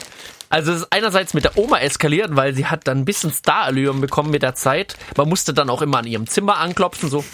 [0.51, 4.03] Also es ist einerseits mit der Oma eskaliert, weil sie hat dann ein bisschen Starallüren
[4.03, 4.99] bekommen mit der Zeit.
[5.17, 7.25] Man musste dann auch immer an ihrem Zimmer anklopfen, so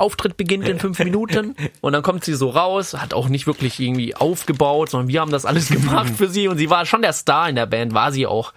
[0.00, 3.78] Auftritt beginnt in fünf Minuten und dann kommt sie so raus, hat auch nicht wirklich
[3.78, 7.12] irgendwie aufgebaut, sondern wir haben das alles gemacht für sie und sie war schon der
[7.12, 8.52] Star in der Band, war sie auch.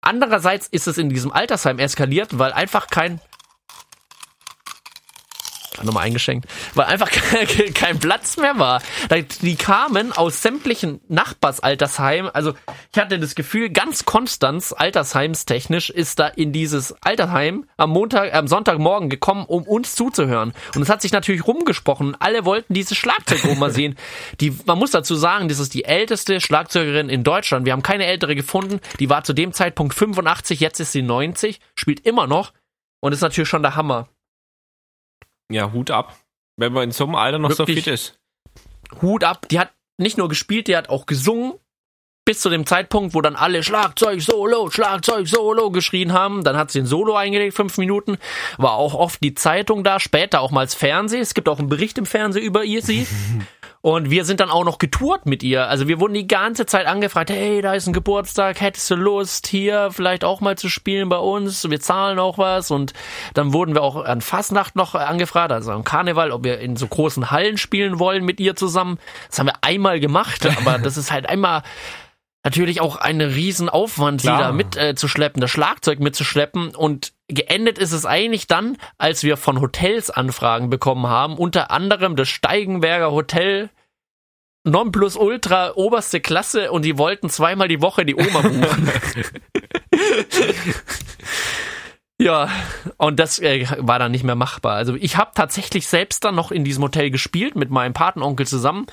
[0.00, 3.20] Andererseits ist es in diesem Altersheim eskaliert, weil einfach kein
[5.84, 7.10] nochmal eingeschenkt, weil einfach
[7.74, 8.82] kein, Platz mehr war.
[9.42, 12.30] Die kamen aus sämtlichen Nachbarsaltersheimen.
[12.34, 12.54] Also
[12.92, 18.48] ich hatte das Gefühl, ganz Konstanz, altersheimstechnisch, ist da in dieses Altersheim am Montag, am
[18.48, 20.52] Sonntagmorgen gekommen, um uns zuzuhören.
[20.74, 22.16] Und es hat sich natürlich rumgesprochen.
[22.18, 23.96] Alle wollten diese Schlagzeugoma sehen.
[24.40, 27.66] Die, man muss dazu sagen, das ist die älteste Schlagzeugerin in Deutschland.
[27.66, 28.80] Wir haben keine ältere gefunden.
[28.98, 32.52] Die war zu dem Zeitpunkt 85, jetzt ist sie 90, spielt immer noch.
[33.00, 34.08] Und ist natürlich schon der Hammer.
[35.50, 36.16] Ja, Hut ab.
[36.56, 37.78] Wenn man in so einem Alter noch Wirklich?
[37.78, 38.18] so fit ist.
[39.02, 39.48] Hut ab.
[39.48, 41.54] Die hat nicht nur gespielt, die hat auch gesungen.
[42.24, 46.42] Bis zu dem Zeitpunkt, wo dann alle Schlagzeug Solo, Schlagzeug Solo geschrien haben.
[46.42, 48.18] Dann hat sie ein Solo eingelegt, fünf Minuten.
[48.58, 51.22] War auch oft die Zeitung da, später auch mal das Fernsehen.
[51.22, 53.06] Es gibt auch einen Bericht im Fernsehen über ihr, sie.
[53.86, 55.68] Und wir sind dann auch noch getourt mit ihr.
[55.68, 59.46] Also wir wurden die ganze Zeit angefragt, hey, da ist ein Geburtstag, hättest du Lust,
[59.46, 61.70] hier vielleicht auch mal zu spielen bei uns?
[61.70, 62.72] Wir zahlen auch was.
[62.72, 62.94] Und
[63.34, 66.88] dann wurden wir auch an Fastnacht noch angefragt, also am Karneval, ob wir in so
[66.88, 68.98] großen Hallen spielen wollen mit ihr zusammen.
[69.28, 71.62] Das haben wir einmal gemacht, aber das ist halt einmal
[72.46, 74.40] natürlich auch ein Riesenaufwand, sie Klar.
[74.40, 76.76] da mitzuschleppen, äh, zu schleppen, das Schlagzeug mitzuschleppen.
[76.76, 82.14] Und geendet ist es eigentlich dann, als wir von Hotels Anfragen bekommen haben, unter anderem
[82.14, 83.68] das Steigenberger Hotel
[84.62, 88.90] Nonplusultra oberste Klasse und die wollten zweimal die Woche die Oma buchen.
[92.18, 92.48] ja,
[92.96, 94.76] und das äh, war dann nicht mehr machbar.
[94.76, 98.86] Also ich habe tatsächlich selbst dann noch in diesem Hotel gespielt mit meinem Patenonkel zusammen.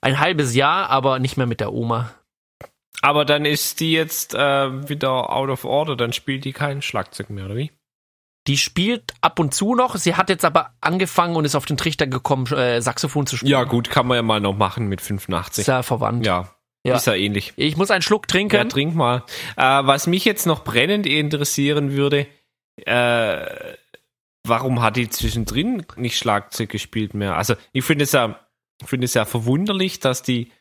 [0.00, 2.10] Ein halbes Jahr, aber nicht mehr mit der Oma.
[3.02, 7.30] Aber dann ist die jetzt äh, wieder out of order, dann spielt die kein Schlagzeug
[7.30, 7.70] mehr, oder wie?
[8.46, 9.96] Die spielt ab und zu noch.
[9.96, 13.50] Sie hat jetzt aber angefangen und ist auf den Trichter gekommen, äh, Saxophon zu spielen.
[13.50, 15.66] Ja, gut, kann man ja mal noch machen mit Ist 85.
[15.66, 16.24] ja verwandt.
[16.24, 16.94] Ja, Ja.
[16.94, 17.52] ist ja ähnlich.
[17.56, 18.54] Ich muss einen Schluck trinken.
[18.56, 19.24] Ja, trink mal.
[19.56, 22.28] Äh, was mich jetzt noch brennend interessieren würde,
[22.84, 23.46] äh,
[24.44, 27.36] warum hat die zwischendrin nicht Schlagzeug gespielt mehr?
[27.36, 28.38] Also ich finde es ja,
[28.80, 30.52] ich finde es ja verwunderlich, dass die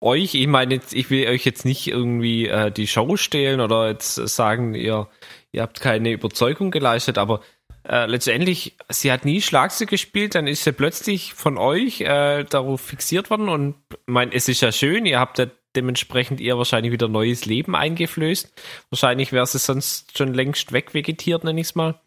[0.00, 3.88] euch, ich meine, jetzt, ich will euch jetzt nicht irgendwie äh, die Show stehlen oder
[3.88, 5.08] jetzt sagen, ihr,
[5.52, 7.40] ihr habt keine Überzeugung geleistet, aber
[7.88, 12.80] äh, letztendlich, sie hat nie Schlagzeug gespielt, dann ist sie plötzlich von euch äh, darauf
[12.80, 15.46] fixiert worden und ich meine, es ist ja schön, ihr habt ja
[15.76, 18.52] dementsprechend ihr wahrscheinlich wieder neues Leben eingeflößt.
[18.90, 22.00] Wahrscheinlich wäre sie sonst schon längst wegvegetiert, nenn ich's mal.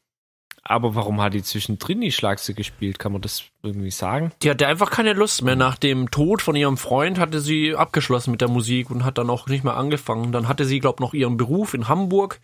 [0.65, 2.97] Aber warum hat die zwischendrin die Schlagzeug gespielt?
[2.97, 4.31] Kann man das irgendwie sagen?
[4.41, 5.57] Die hatte einfach keine Lust mehr.
[5.57, 9.29] Nach dem Tod von ihrem Freund hatte sie abgeschlossen mit der Musik und hat dann
[9.29, 10.31] auch nicht mehr angefangen.
[10.31, 12.39] Dann hatte sie, glaube noch ihren Beruf in Hamburg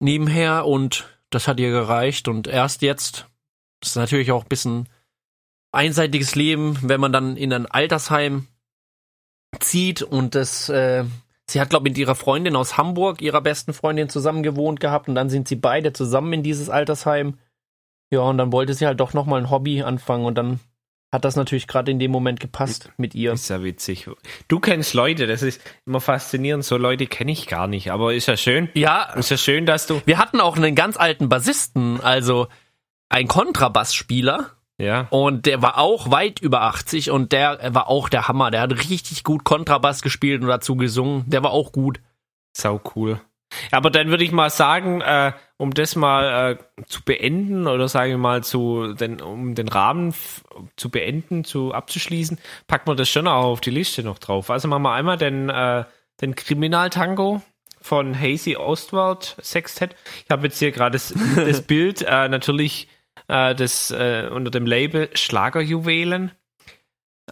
[0.00, 2.26] nebenher und das hat ihr gereicht.
[2.26, 3.28] Und erst jetzt,
[3.82, 4.88] ist natürlich auch ein bisschen
[5.72, 8.46] einseitiges Leben, wenn man dann in ein Altersheim
[9.60, 11.04] zieht und das, äh,
[11.48, 15.08] sie hat, glaube ich, mit ihrer Freundin aus Hamburg, ihrer besten Freundin, zusammen gewohnt gehabt
[15.08, 17.38] und dann sind sie beide zusammen in dieses Altersheim.
[18.10, 20.60] Ja, und dann wollte sie halt doch nochmal ein Hobby anfangen und dann
[21.12, 23.32] hat das natürlich gerade in dem Moment gepasst mit ihr.
[23.32, 24.10] Ist ja witzig.
[24.48, 26.64] Du kennst Leute, das ist immer faszinierend.
[26.64, 28.68] So Leute kenne ich gar nicht, aber ist ja schön.
[28.74, 30.02] Ja, Ist ja schön, dass du.
[30.06, 32.48] wir hatten auch einen ganz alten Bassisten, also
[33.08, 35.06] ein Kontrabassspieler Ja.
[35.10, 38.50] und der war auch weit über 80 und der war auch der Hammer.
[38.50, 41.24] Der hat richtig gut Kontrabass gespielt und dazu gesungen.
[41.28, 42.00] Der war auch gut.
[42.52, 43.20] Sau cool.
[43.70, 48.10] Aber dann würde ich mal sagen, äh, um das mal äh, zu beenden oder sagen
[48.10, 50.14] wir mal zu, den, um den Rahmen
[50.76, 54.50] zu beenden, zu abzuschließen, packen wir das schon auch auf die Liste noch drauf.
[54.50, 55.84] Also machen wir einmal den, äh,
[56.20, 57.42] den Kriminaltango
[57.80, 59.94] von Hazy Ostwald Sextet.
[60.24, 62.88] Ich habe jetzt hier gerade das, das Bild, äh, natürlich
[63.28, 66.32] äh, das äh, unter dem Label Schlagerjuwelen.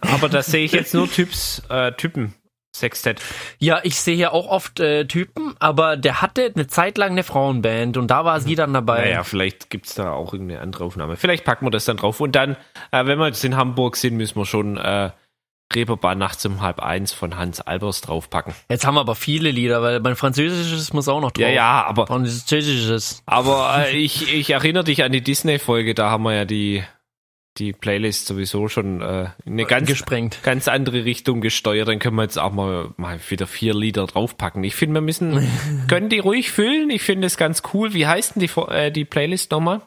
[0.01, 2.33] Aber da sehe ich jetzt nur Typs, äh, Typen
[2.75, 3.21] Sextett.
[3.59, 7.23] Ja, ich sehe hier auch oft äh, Typen, aber der hatte eine Zeit lang eine
[7.23, 9.01] Frauenband und da war sie dann dabei.
[9.01, 11.15] Naja, vielleicht gibt's da auch irgendeine andere Aufnahme.
[11.15, 12.19] Vielleicht packen wir das dann drauf.
[12.19, 12.57] Und dann,
[12.91, 15.11] äh, wenn wir jetzt in Hamburg sind, müssen wir schon äh,
[15.75, 18.53] Reeperbahn nachts um halb eins von Hans Albers draufpacken.
[18.69, 21.41] Jetzt haben wir aber viele Lieder, weil mein Französisches muss auch noch drauf.
[21.41, 23.23] Ja, ja, aber, Französisches.
[23.25, 26.83] aber äh, ich, ich erinnere dich an die Disney-Folge, da haben wir ja die,
[27.57, 30.39] die Playlist sowieso schon äh, in eine ganz, gesprengt.
[30.43, 31.87] ganz andere Richtung gesteuert.
[31.87, 34.63] Dann können wir jetzt auch mal, mal wieder vier Lieder draufpacken.
[34.63, 35.47] Ich finde, wir müssen,
[35.87, 36.89] können die ruhig füllen.
[36.89, 37.93] Ich finde es ganz cool.
[37.93, 39.81] Wie heißt denn die, äh, die Playlist nochmal?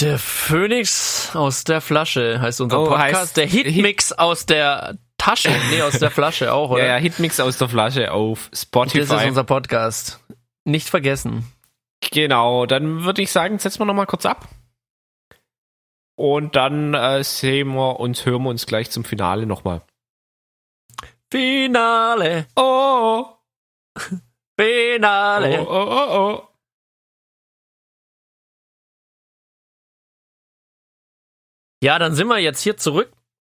[0.00, 3.36] Der Phönix aus der Flasche heißt unser Oh, Podcast.
[3.36, 5.50] der Hitmix aus der Tasche.
[5.70, 6.82] Nee, aus der Flasche auch, oder?
[6.84, 9.00] Ja, ja, Hitmix aus der Flasche auf Spotify.
[9.06, 10.20] Das ist unser Podcast.
[10.64, 11.44] Nicht vergessen.
[12.12, 14.48] Genau, dann würde ich sagen, setzen wir nochmal kurz ab.
[16.16, 19.82] Und dann äh, sehen wir uns, hören wir uns gleich zum Finale nochmal.
[21.30, 23.98] Finale, Oh, oh,
[24.58, 25.60] Finale.
[25.60, 26.49] oh, oh, oh.
[31.82, 33.10] Ja, dann sind wir jetzt hier zurück.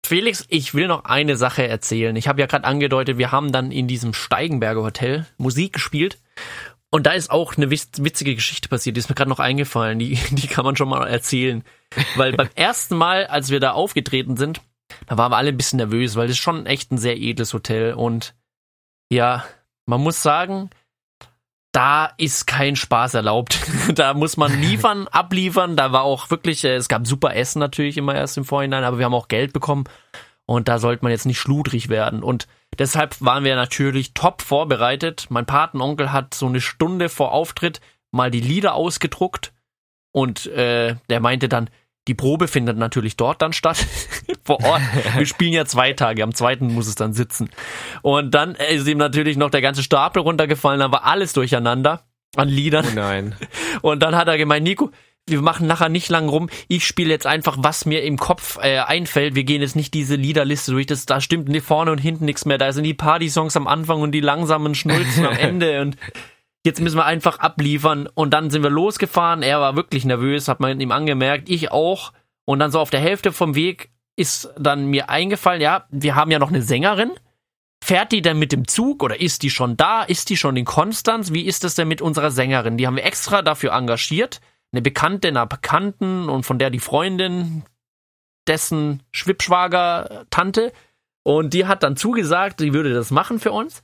[0.05, 2.14] Felix, ich will noch eine Sache erzählen.
[2.16, 6.18] Ich habe ja gerade angedeutet, wir haben dann in diesem Steigenberger Hotel Musik gespielt.
[6.91, 9.99] Und da ist auch eine witz- witzige Geschichte passiert, die ist mir gerade noch eingefallen.
[9.99, 11.64] Die, die kann man schon mal erzählen.
[12.16, 14.61] Weil beim ersten Mal, als wir da aufgetreten sind,
[15.07, 17.55] da waren wir alle ein bisschen nervös, weil das ist schon echt ein sehr edles
[17.55, 17.95] Hotel.
[17.95, 18.35] Und
[19.09, 19.45] ja,
[19.87, 20.68] man muss sagen,
[21.73, 23.59] da ist kein Spaß erlaubt.
[23.95, 25.77] da muss man liefern, abliefern.
[25.77, 28.99] Da war auch wirklich, äh, es gab super Essen natürlich immer erst im Vorhinein, aber
[28.99, 29.85] wir haben auch Geld bekommen.
[30.45, 32.23] Und da sollte man jetzt nicht schludrig werden.
[32.23, 32.47] Und
[32.79, 35.27] deshalb waren wir natürlich top vorbereitet.
[35.31, 39.53] Mein Patenonkel hat so eine Stunde vor Auftritt mal die Lieder ausgedruckt.
[40.12, 41.70] Und äh, der meinte dann,
[42.09, 43.78] die Probe findet natürlich dort dann statt,
[44.44, 44.82] vor Ort.
[45.16, 47.50] Wir spielen ja zwei Tage, am zweiten muss es dann sitzen.
[48.03, 52.05] Und dann ist ihm natürlich noch der ganze Stapel runtergefallen, dann war alles durcheinander
[52.36, 52.86] an Liedern.
[52.90, 53.34] Oh nein.
[53.82, 54.90] Und dann hat er gemeint, Nico,
[55.28, 56.50] wir machen nachher nicht lang rum.
[56.66, 59.34] Ich spiele jetzt einfach, was mir im Kopf äh, einfällt.
[59.34, 60.86] Wir gehen jetzt nicht diese Liederliste durch.
[60.86, 62.59] Das, da stimmt vorne und hinten nichts mehr.
[62.59, 65.80] Da sind die Party-Songs am Anfang und die langsamen Schnulzen am Ende.
[65.80, 65.96] Und
[66.65, 68.09] jetzt müssen wir einfach abliefern.
[68.15, 69.43] Und dann sind wir losgefahren.
[69.43, 71.49] Er war wirklich nervös, hat man ihm angemerkt.
[71.49, 72.13] Ich auch.
[72.45, 76.31] Und dann so auf der Hälfte vom Weg ist dann mir eingefallen, ja, wir haben
[76.31, 77.13] ja noch eine Sängerin.
[77.83, 80.03] Fährt die denn mit dem Zug oder ist die schon da?
[80.03, 81.33] Ist die schon in Konstanz?
[81.33, 82.77] Wie ist es denn mit unserer Sängerin?
[82.77, 84.41] Die haben wir extra dafür engagiert.
[84.73, 87.65] Eine Bekannte einer Bekannten und von der die Freundin
[88.47, 90.73] dessen Schwippschwager Tante.
[91.25, 93.83] Und die hat dann zugesagt, sie würde das machen für uns.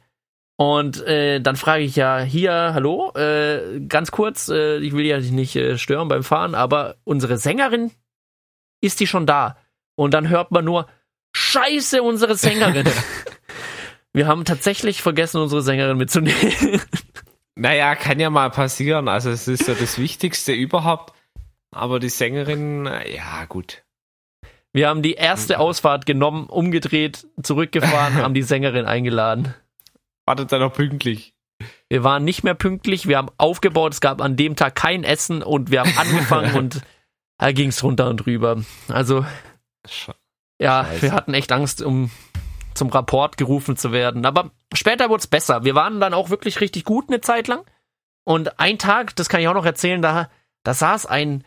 [0.61, 5.18] Und äh, dann frage ich ja hier, hallo, äh, ganz kurz, äh, ich will ja
[5.18, 7.92] dich nicht äh, stören beim Fahren, aber unsere Sängerin,
[8.80, 9.56] ist die schon da?
[9.94, 10.88] Und dann hört man nur,
[11.32, 12.88] scheiße, unsere Sängerin.
[14.12, 16.80] Wir haben tatsächlich vergessen, unsere Sängerin mitzunehmen.
[17.61, 19.09] Naja, kann ja mal passieren.
[19.09, 21.12] Also es ist ja das Wichtigste überhaupt.
[21.74, 23.82] Aber die Sängerin, ja gut.
[24.72, 29.54] Wir haben die erste Ausfahrt genommen, umgedreht, zurückgefahren, haben die Sängerin eingeladen.
[30.29, 31.33] Wartet dann noch pünktlich.
[31.89, 35.43] Wir waren nicht mehr pünktlich, wir haben aufgebaut, es gab an dem Tag kein Essen
[35.43, 36.83] und wir haben angefangen und
[37.39, 38.62] da ging es runter und drüber.
[38.89, 39.24] Also,
[39.87, 40.14] Sch-
[40.61, 41.03] ja, Scheiße.
[41.03, 42.11] wir hatten echt Angst, um
[42.74, 44.26] zum Rapport gerufen zu werden.
[44.26, 45.64] Aber später wurde es besser.
[45.64, 47.64] Wir waren dann auch wirklich richtig gut eine Zeit lang.
[48.24, 50.29] Und ein Tag, das kann ich auch noch erzählen, da,
[50.62, 51.43] da saß ein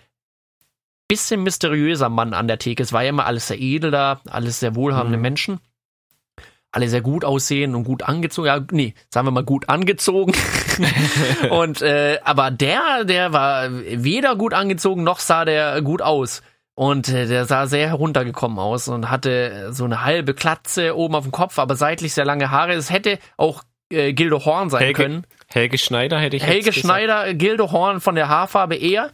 [1.07, 2.81] bisschen mysteriöser Mann an der Theke.
[2.83, 5.21] Es war ja immer alles sehr edel da, alles sehr wohlhabende Mhm.
[5.21, 5.59] Menschen.
[6.71, 8.47] Alle sehr gut aussehen und gut angezogen.
[8.47, 10.33] Ja, nee, sagen wir mal gut angezogen.
[11.49, 16.41] und äh, aber der, der war weder gut angezogen noch sah der gut aus.
[16.73, 21.23] Und äh, der sah sehr heruntergekommen aus und hatte so eine halbe Klatze oben auf
[21.23, 22.73] dem Kopf, aber seitlich sehr lange Haare.
[22.73, 25.27] Es hätte auch äh, Gildo Horn sein Helge, können.
[25.47, 26.85] Helge Schneider hätte ich Helge jetzt gesagt.
[26.85, 29.11] Schneider, Gildo Horn von der Haarfarbe eher.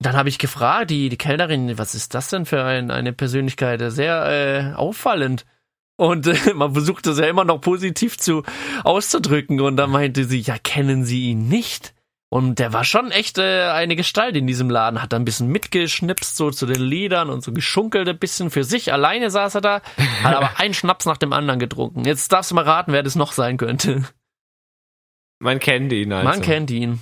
[0.00, 3.82] Dann habe ich gefragt, die, die Kellnerin, was ist das denn für ein, eine Persönlichkeit?
[3.92, 5.44] Sehr äh, auffallend.
[5.98, 8.44] Und äh, man versucht das ja immer noch positiv zu
[8.84, 9.60] auszudrücken.
[9.60, 11.94] Und dann meinte sie, ja, kennen Sie ihn nicht?
[12.30, 15.48] Und der war schon echt äh, eine Gestalt in diesem Laden, hat da ein bisschen
[15.48, 18.92] mitgeschnipst, so zu den Liedern und so geschunkelt ein bisschen für sich.
[18.92, 19.82] Alleine saß er da,
[20.22, 22.04] hat aber einen Schnaps nach dem anderen getrunken.
[22.04, 24.04] Jetzt darfst du mal raten, wer das noch sein könnte.
[25.38, 26.28] Man kennt ihn also.
[26.28, 27.00] Man kennt ihn.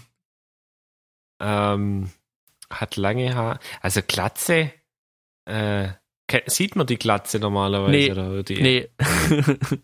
[1.41, 2.11] Ähm,
[2.71, 3.59] hat lange Haar.
[3.81, 4.73] Also Glatze.
[5.45, 5.89] Äh,
[6.47, 7.91] sieht man die Glatze normalerweise?
[7.91, 8.11] Nee.
[8.11, 8.91] Oder die, Nee.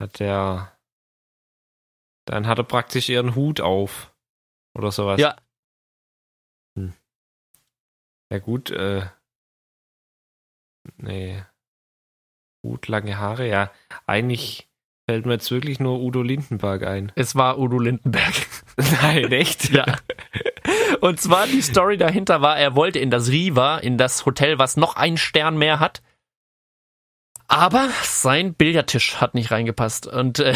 [0.00, 0.76] Hat der.
[2.26, 4.14] Dann hat er praktisch ihren Hut auf.
[4.74, 5.20] Oder sowas.
[5.20, 5.36] Ja.
[6.78, 6.94] Hm.
[8.32, 9.06] Ja gut, äh.
[10.96, 11.44] Nee.
[12.62, 13.72] Gut, lange Haare, ja.
[14.06, 14.68] Eigentlich
[15.08, 17.12] fällt mir jetzt wirklich nur Udo Lindenberg ein.
[17.16, 18.34] Es war Udo Lindenberg.
[19.02, 19.70] Nein, echt?
[19.70, 19.84] Ja.
[21.00, 24.76] Und zwar die Story dahinter war, er wollte in das Riva, in das Hotel, was
[24.76, 26.02] noch einen Stern mehr hat.
[27.52, 30.54] Aber sein Billardtisch hat nicht reingepasst und äh,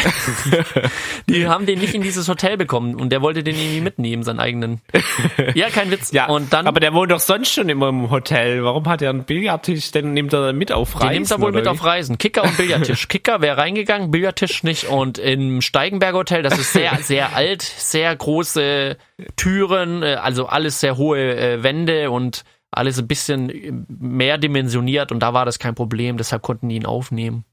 [1.28, 4.38] die haben den nicht in dieses Hotel bekommen und der wollte den irgendwie mitnehmen, seinen
[4.38, 4.80] eigenen.
[5.54, 6.12] Ja, kein Witz.
[6.12, 8.62] Ja, und dann aber der wohnt doch sonst schon immer im Hotel.
[8.62, 9.90] Warum hat er einen Billardtisch?
[9.90, 11.08] Den nimmt er mit auf Reisen?
[11.08, 11.68] Den nimmt er wohl mit wie?
[11.68, 12.16] auf Reisen.
[12.16, 13.08] Kicker und Billardtisch.
[13.08, 14.84] Kicker wäre reingegangen, Billardtisch nicht.
[14.84, 18.96] Und im Steigenberger Hotel, das ist sehr, sehr alt, sehr große
[19.34, 22.44] Türen, äh, also alles sehr hohe äh, Wände und
[22.76, 26.86] alles ein bisschen mehr dimensioniert und da war das kein Problem, deshalb konnten die ihn
[26.86, 27.44] aufnehmen.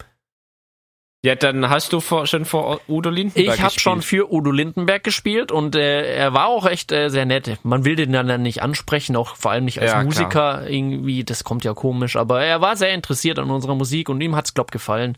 [1.24, 5.03] Ja, dann hast du vor, schon vor Udo Lindenberg Ich habe schon für Udo Lindenberg
[5.03, 7.59] gespielt und äh, er war auch echt äh, sehr nett.
[7.63, 10.05] Man will den dann nicht ansprechen, auch vor allem nicht als Ja, klar.
[10.05, 14.19] Musiker irgendwie, das kommt ja komisch, aber er war sehr interessiert an unserer Musik und
[14.19, 15.15] ihm hat's glaub gefallen.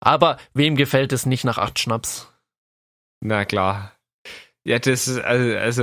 [0.00, 2.32] Aber wem gefällt es nicht nach acht Schnaps?
[3.20, 3.92] Na klar.
[4.64, 5.82] Ja, das ist, also, also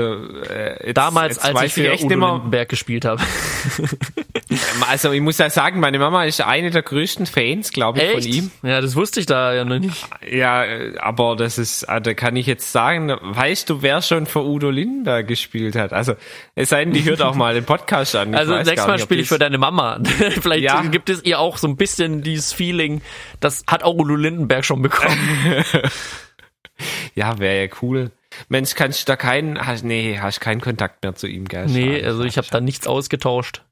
[0.50, 3.22] äh, jetzt, Damals, jetzt als ich für echt Udo nimmer- Lindenberg gespielt habe.
[4.90, 8.14] Also ich muss ja sagen, meine Mama ist eine der größten Fans, glaube ich, Echt?
[8.14, 8.52] von ihm.
[8.64, 10.08] Ja, das wusste ich da ja noch nicht.
[10.28, 14.26] Ja, äh, aber das ist, ah, da kann ich jetzt sagen, weißt du, wer schon
[14.26, 15.94] für Udo Lindenberg gespielt hat?
[15.94, 16.16] Also
[16.56, 18.34] es sei denn, die hört auch mal den Podcast an.
[18.34, 20.00] Ich Also nächstes Mal spiele ich für deine Mama.
[20.42, 20.82] Vielleicht Ja.
[20.82, 23.02] gibt es ihr auch so ein bisschen dieses Feeling,
[23.40, 25.18] das hat auch Udo Lindenberg schon bekommen.
[27.14, 28.12] Ja, wäre ja cool.
[28.48, 31.66] Mensch, kannst du da keinen, hast, nee, hast keinen Kontakt mehr zu ihm, gell?
[31.66, 33.66] nee, Schade, also ich habe da nichts ausgetauscht.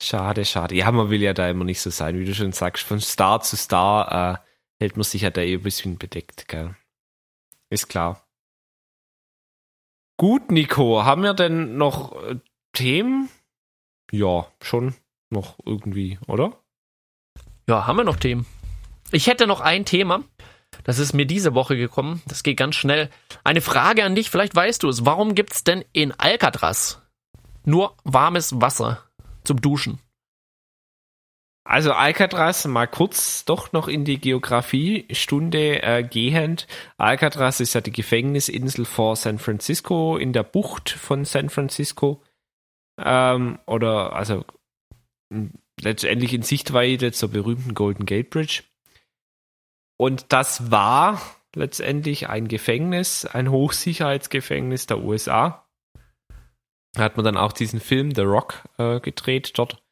[0.00, 0.76] Schade, schade.
[0.76, 2.84] Ja, man will ja da immer nicht so sein, wie du schon sagst.
[2.84, 4.38] Von Star zu Star äh,
[4.80, 6.76] hält man sich ja da eh ein bisschen bedeckt, gell?
[7.70, 8.24] Ist klar.
[10.16, 12.36] Gut, Nico, haben wir denn noch äh,
[12.72, 13.28] Themen?
[14.12, 14.94] Ja, schon
[15.30, 16.56] noch irgendwie, oder?
[17.68, 18.46] Ja, haben wir noch Themen?
[19.10, 20.24] Ich hätte noch ein Thema.
[20.84, 22.22] Das ist mir diese Woche gekommen.
[22.26, 23.10] Das geht ganz schnell.
[23.44, 25.04] Eine Frage an dich, vielleicht weißt du es.
[25.04, 27.02] Warum gibt's denn in Alcatraz
[27.64, 29.04] nur warmes Wasser
[29.44, 30.00] zum Duschen?
[31.68, 36.66] Also Alcatraz, mal kurz doch noch in die Geografiestunde äh, gehend.
[36.96, 42.22] Alcatraz ist ja die Gefängnisinsel vor San Francisco in der Bucht von San Francisco.
[42.98, 44.46] Ähm, oder also
[45.78, 48.62] letztendlich in Sichtweite zur berühmten Golden Gate Bridge.
[49.98, 51.20] Und das war
[51.54, 55.66] letztendlich ein Gefängnis, ein Hochsicherheitsgefängnis der USA.
[56.94, 59.82] Da hat man dann auch diesen Film The Rock äh, gedreht dort.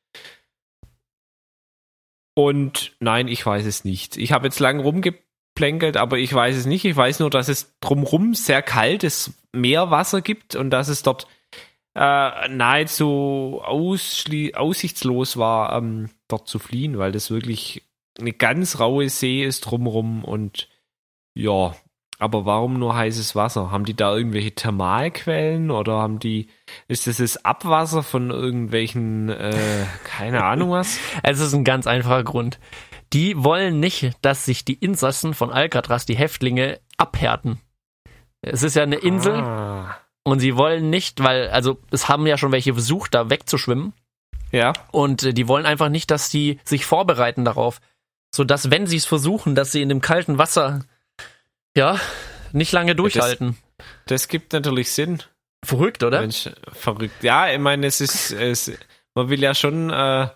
[2.35, 4.17] Und nein, ich weiß es nicht.
[4.17, 6.85] Ich habe jetzt lang rumgeplänkelt, aber ich weiß es nicht.
[6.85, 11.27] Ich weiß nur, dass es drumrum sehr kaltes Meerwasser gibt und dass es dort
[11.95, 17.86] äh, nahezu aussichtslos war, ähm, dort zu fliehen, weil das wirklich
[18.19, 20.69] eine ganz raue See ist drumrum und
[21.35, 21.75] ja,
[22.19, 23.71] aber warum nur heißes Wasser?
[23.71, 26.49] Haben die da irgendwelche Thermalquellen oder haben die,
[26.89, 30.99] ist das das Abwasser von irgendwelchen, äh, keine Ahnung was?
[31.23, 32.59] Es ist ein ganz einfacher Grund.
[33.13, 37.61] Die wollen nicht, dass sich die Insassen von Alcatraz, die Häftlinge, abhärten.
[38.41, 39.97] Es ist ja eine Insel Ah.
[40.25, 43.93] und sie wollen nicht, weil, also es haben ja schon welche versucht, da wegzuschwimmen.
[44.53, 47.81] Ja, Und äh, die wollen einfach nicht, dass die sich vorbereiten darauf.
[48.37, 50.85] Sodass, wenn sie es versuchen, dass sie in dem kalten Wasser,
[51.75, 51.99] ja,
[52.53, 53.57] nicht lange durchhalten.
[54.09, 55.23] das gibt natürlich Sinn.
[55.65, 56.21] Verrückt, oder?
[56.21, 57.23] Mensch, verrückt.
[57.23, 58.71] Ja, ich meine, es ist, es,
[59.15, 60.29] man will ja schon, äh,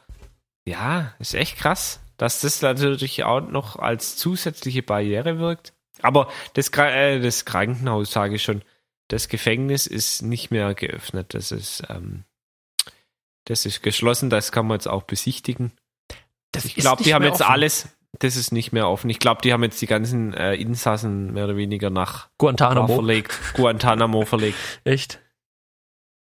[0.65, 5.75] ja, ist echt krass, dass das natürlich auch noch als zusätzliche Barriere wirkt.
[6.01, 8.63] Aber das, äh, das Krankenhaus, sage ich schon,
[9.09, 11.35] das Gefängnis ist nicht mehr geöffnet.
[11.35, 12.25] Das ist, ähm,
[13.45, 15.73] das ist geschlossen, das kann man jetzt auch besichtigen.
[16.53, 17.53] Das Ich glaube, die haben jetzt offen.
[17.53, 17.89] alles,
[18.19, 19.09] das ist nicht mehr offen.
[19.11, 22.95] Ich glaube, die haben jetzt die ganzen äh, Insassen mehr oder weniger nach Guantanamo.
[22.95, 24.59] verlegt, Guantanamo verlegt.
[24.85, 25.21] Echt?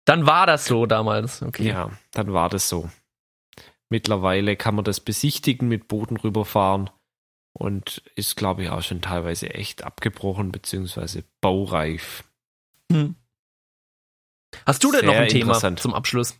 [0.04, 1.42] Dann war das so damals.
[1.42, 1.68] Okay.
[1.68, 2.90] Ja, dann war das so.
[3.90, 6.90] Mittlerweile kann man das besichtigen, mit Booten rüberfahren
[7.52, 12.24] und ist, glaube ich, auch schon teilweise echt abgebrochen beziehungsweise baureif.
[12.90, 13.16] Hm.
[14.66, 16.38] Hast du denn Sehr noch ein Thema zum Abschluss?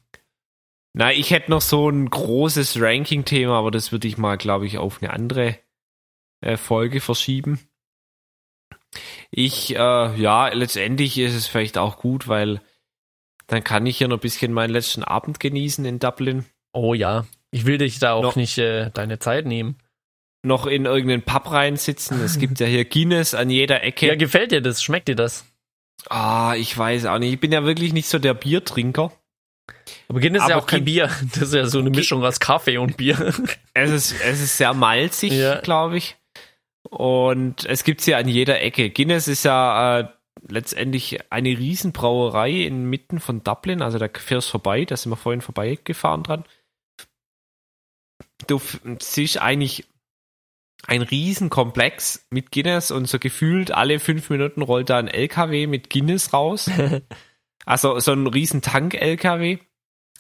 [0.93, 4.79] Na, ich hätte noch so ein großes Ranking-Thema, aber das würde ich mal, glaube ich,
[4.79, 5.57] auf eine andere
[6.41, 7.61] äh, Folge verschieben.
[9.31, 9.77] Ich, äh,
[10.17, 12.61] ja, letztendlich ist es vielleicht auch gut, weil
[13.47, 16.45] dann kann ich hier noch ein bisschen meinen letzten Abend genießen in Dublin.
[16.73, 17.27] Oh ja.
[17.53, 19.79] Ich will dich da auch Noch- nicht äh, deine Zeit nehmen.
[20.43, 22.21] noch in irgendeinen Pub reinsitzen.
[22.23, 24.07] Es gibt ja hier Guinness an jeder Ecke.
[24.07, 24.83] Ja, gefällt dir das?
[24.83, 25.45] Schmeckt dir das?
[26.09, 27.33] Ah, ich weiß auch nicht.
[27.35, 29.13] Ich bin ja wirklich nicht so der Biertrinker.
[30.09, 31.11] Aber Guinness ist ja Aber auch kein Bier.
[31.33, 33.33] Das ist ja so eine Mischung aus Kaffee und Bier.
[33.75, 35.61] Es ist, es ist sehr malzig, Ja.
[35.61, 36.17] glaube ich.
[36.83, 38.91] Und es gibt's ja an jeder Ecke.
[38.91, 40.09] Guinness ist ja äh,
[40.49, 43.81] letztendlich eine Riesenbrauerei inmitten von Dublin.
[43.83, 46.45] Also da fährst du vorbei, da sind wir vorhin vorbeigefahren dran.
[48.47, 48.61] Du
[49.01, 49.87] siehst eigentlich
[50.87, 55.91] ein Riesenkomplex mit Guinness und so gefühlt alle fünf Minuten rollt da ein LKW mit
[55.91, 56.71] Guinness raus.
[57.67, 59.59] also so ein riesen Tank-LKW.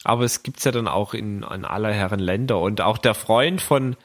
[0.05, 2.59] Aber es gibt's ja dann auch in, in aller Herren Länder.
[2.61, 3.97] Und auch der Freund von,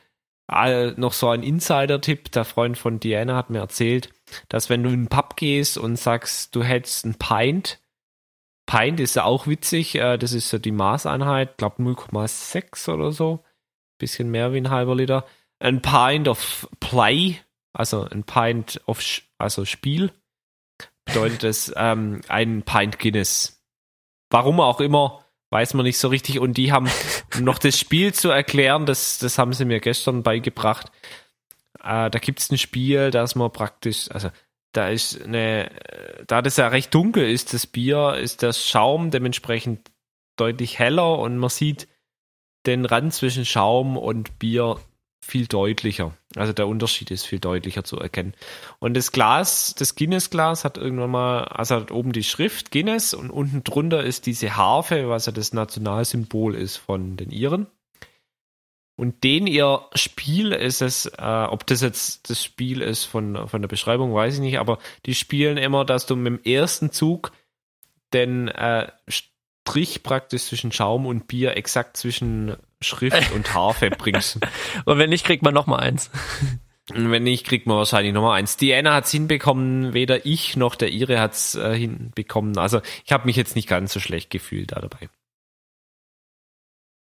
[0.52, 4.10] äh, noch so ein Insider-Tipp, der Freund von Diana hat mir erzählt,
[4.50, 7.80] dass wenn du in den Pub gehst und sagst, du hättest ein Pint,
[8.66, 13.44] Pint ist ja auch witzig, äh, das ist ja die Maßeinheit, glaube 0,6 oder so,
[13.98, 15.26] bisschen mehr wie ein halber Liter.
[15.60, 17.38] Ein Pint of Play,
[17.74, 19.02] also ein Pint of,
[19.38, 20.12] also Spiel,
[21.06, 23.64] bedeutet das ähm, ein Pint Guinness.
[24.30, 26.40] Warum auch immer, weiß man nicht so richtig.
[26.40, 26.90] Und die haben,
[27.36, 30.92] um noch das Spiel zu erklären, das, das haben sie mir gestern beigebracht.
[31.80, 34.30] Äh, da gibt's ein Spiel, dass man praktisch, also
[34.74, 39.12] da ist eine, äh, da das ja recht dunkel ist, das Bier, ist der Schaum
[39.12, 39.92] dementsprechend
[40.36, 41.88] deutlich heller und man sieht
[42.66, 44.80] den Rand zwischen Schaum und Bier
[45.26, 46.14] viel deutlicher.
[46.36, 48.36] Also der Unterschied ist viel deutlicher zu erkennen.
[48.80, 53.32] Und das Glas, das Guinness-Glas hat irgendwann mal, also hat oben die Schrift Guinness und
[53.32, 57.66] unten drunter ist diese Harfe, was ja das Nationalsymbol ist von den Iren.
[58.98, 63.62] Und den ihr Spiel ist es, äh, ob das jetzt das Spiel ist von, von
[63.62, 67.32] der Beschreibung, weiß ich nicht, aber die spielen immer, dass du mit dem ersten Zug
[68.14, 72.56] den äh, Strich praktisch zwischen Schaum und Bier exakt zwischen
[72.86, 74.40] Schrift und Harfe bringst.
[74.86, 76.12] Und wenn nicht, kriegt man noch mal eins.
[76.92, 78.58] Und wenn nicht, kriegt man wahrscheinlich Nummer eins.
[78.58, 82.58] Diana hat's hinbekommen, weder ich noch der Ire hat's äh, hinbekommen.
[82.58, 85.10] Also ich habe mich jetzt nicht ganz so schlecht gefühlt da dabei.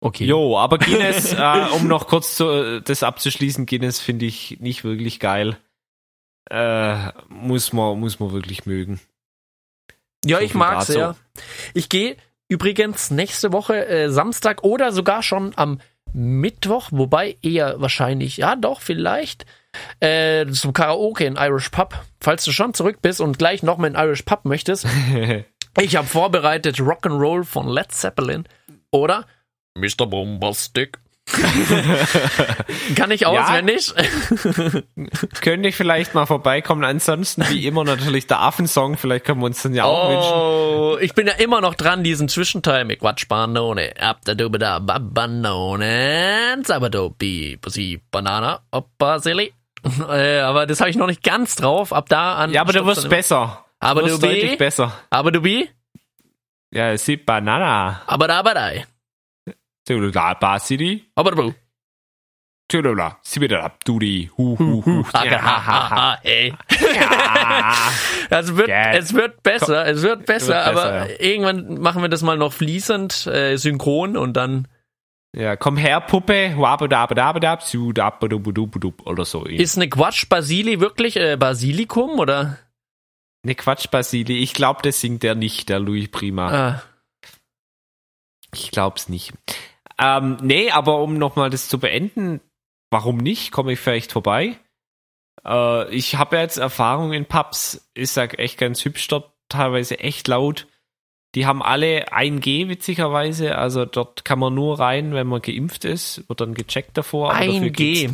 [0.00, 0.24] Okay.
[0.24, 5.20] Jo, aber Guinness, äh, um noch kurz zu, das abzuschließen, Guinness finde ich nicht wirklich
[5.20, 5.58] geil.
[6.50, 9.00] Äh, muss man, muss man wirklich mögen.
[10.24, 11.16] Ja, So ich mag's ja.
[11.74, 12.16] Ich gehe
[12.48, 15.80] übrigens nächste Woche äh, Samstag oder sogar schon am
[16.12, 19.44] Mittwoch, wobei eher wahrscheinlich, ja doch, vielleicht,
[20.00, 21.94] äh, zum Karaoke in Irish Pub.
[22.20, 24.86] Falls du schon zurück bist und gleich noch mal in Irish Pub möchtest.
[25.80, 28.44] ich habe vorbereitet Rock'n'Roll von Led Zeppelin
[28.90, 29.26] oder
[29.76, 30.06] Mr.
[30.06, 30.98] Bombastic.
[32.94, 33.28] Kann ich Ja.
[33.28, 33.92] auswendig.
[35.42, 36.84] Könnte ich vielleicht mal vorbeikommen.
[36.84, 38.96] Ansonsten, wie immer, natürlich der Affensong.
[38.96, 40.32] Vielleicht können wir uns den ja auch wünschen.
[40.32, 44.78] Oh, ich bin ja immer noch dran, diesen Zwischenteil mit Quatschbanone, ab da du da
[44.78, 49.52] Banane, Sabadobi, Pussy, Banana, Oppa, Silly.
[50.08, 51.92] Äh, aber das habe ich noch nicht ganz drauf.
[51.92, 52.50] Ab da an.
[52.52, 53.64] Ja, aber du wirst besser.
[53.78, 54.32] Aber du wirst du wie?
[54.40, 54.92] deutlich besser.
[55.10, 55.68] Aber du wie?
[56.72, 58.02] Ja, sie Banana.
[58.06, 58.70] Aber da, aber da.
[59.86, 61.04] Tulula Basili.
[61.14, 61.54] Aber du.
[62.68, 63.18] Tulula.
[63.22, 64.30] Sibida Dudi.
[64.36, 65.04] Hu hu hu.
[68.30, 72.52] Es wird, es wird besser, es wird besser, aber irgendwann machen wir das mal noch
[72.52, 74.66] fließend, äh, synchron und dann
[75.32, 76.54] Ja, komm her, Puppe.
[76.56, 79.44] Wabadabadabadab, sudabadubudubudub oder so.
[79.44, 82.58] ist eine Quatsch Basili wirklich äh, Basilikum oder?
[83.44, 84.38] Ne Quatsch, Basili.
[84.38, 86.50] Ich glaube, das singt der nicht, der Louis Prima.
[86.50, 86.82] Ah,
[88.52, 89.32] Ich glaub's nicht.
[89.98, 92.40] Ähm, nee, aber um nochmal das zu beenden,
[92.90, 93.52] warum nicht?
[93.52, 94.58] Komme ich vielleicht vorbei?
[95.44, 100.28] Äh, ich habe jetzt Erfahrung in Pubs, ist ja echt ganz hübsch dort, teilweise echt
[100.28, 100.66] laut.
[101.34, 106.26] Die haben alle 1G witzigerweise, also dort kann man nur rein, wenn man geimpft ist,
[106.28, 107.34] wird dann gecheckt davor.
[107.34, 108.10] aber dafür 1G.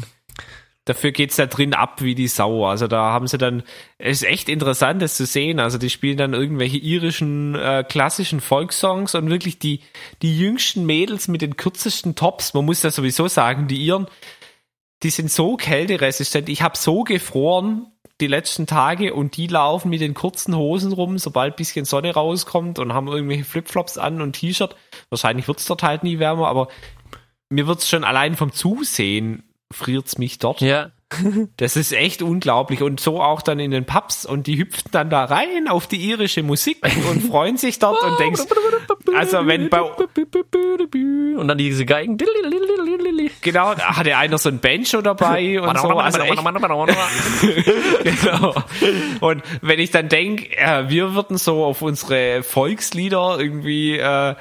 [0.84, 2.66] Dafür geht's da drin ab wie die Sau.
[2.66, 3.62] Also da haben sie dann,
[3.98, 5.60] es ist echt interessant, das zu sehen.
[5.60, 9.80] Also die spielen dann irgendwelche irischen äh, klassischen Volkssongs und wirklich die,
[10.22, 12.54] die jüngsten Mädels mit den kürzesten Tops.
[12.54, 14.06] Man muss das sowieso sagen, die Iren,
[15.02, 16.48] die sind so kälteresistent.
[16.48, 17.86] Ich habe so gefroren
[18.20, 22.78] die letzten Tage und die laufen mit den kurzen Hosen rum, sobald bisschen Sonne rauskommt
[22.78, 24.76] und haben irgendwelche Flipflops an und T-Shirt.
[25.10, 26.68] Wahrscheinlich wird's dort halt nie wärmer, aber
[27.50, 30.60] mir wird's schon allein vom Zusehen friert's mich dort.
[30.60, 30.90] Ja.
[31.56, 32.82] Das ist echt unglaublich.
[32.82, 35.96] Und so auch dann in den Pubs und die hüpfen dann da rein auf die
[35.96, 36.78] irische Musik
[37.10, 38.42] und freuen sich dort und denkst,
[39.14, 42.16] also wenn bei, Und dann diese Geigen.
[43.42, 45.88] genau, da hatte einer so ein Banjo dabei und so.
[45.88, 46.18] Also
[48.04, 48.54] genau.
[49.20, 54.34] Und wenn ich dann denke, äh, wir würden so auf unsere Volkslieder irgendwie äh,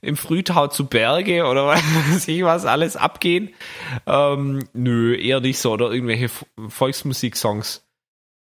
[0.00, 3.54] im Frühtau zu Berge oder weiß ich was alles abgehen,
[4.06, 5.72] ähm, nö, eher nicht so.
[5.72, 6.30] Oder irgendwelche
[6.68, 7.84] Volksmusiksongs.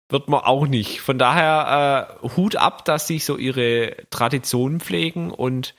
[0.08, 1.00] Wird man auch nicht.
[1.00, 5.74] Von daher äh, Hut ab, dass sie so ihre Traditionen pflegen und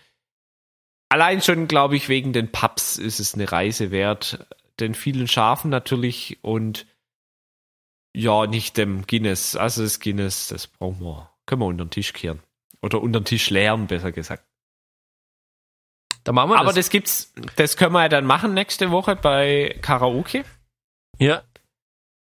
[1.10, 4.48] allein schon, glaube ich, wegen den Pubs ist es eine Reise wert.
[4.80, 6.88] Den vielen Schafen natürlich und
[8.16, 9.56] ja, nicht dem Guinness.
[9.56, 12.42] Also das Guinness, das brauchen wir, können wir unter den Tisch kehren.
[12.82, 14.44] Oder unter den Tisch leeren, besser gesagt.
[16.24, 16.76] Da machen wir Aber das.
[16.76, 20.44] das gibt's, das können wir ja dann machen nächste Woche bei Karaoke.
[21.20, 21.44] ja.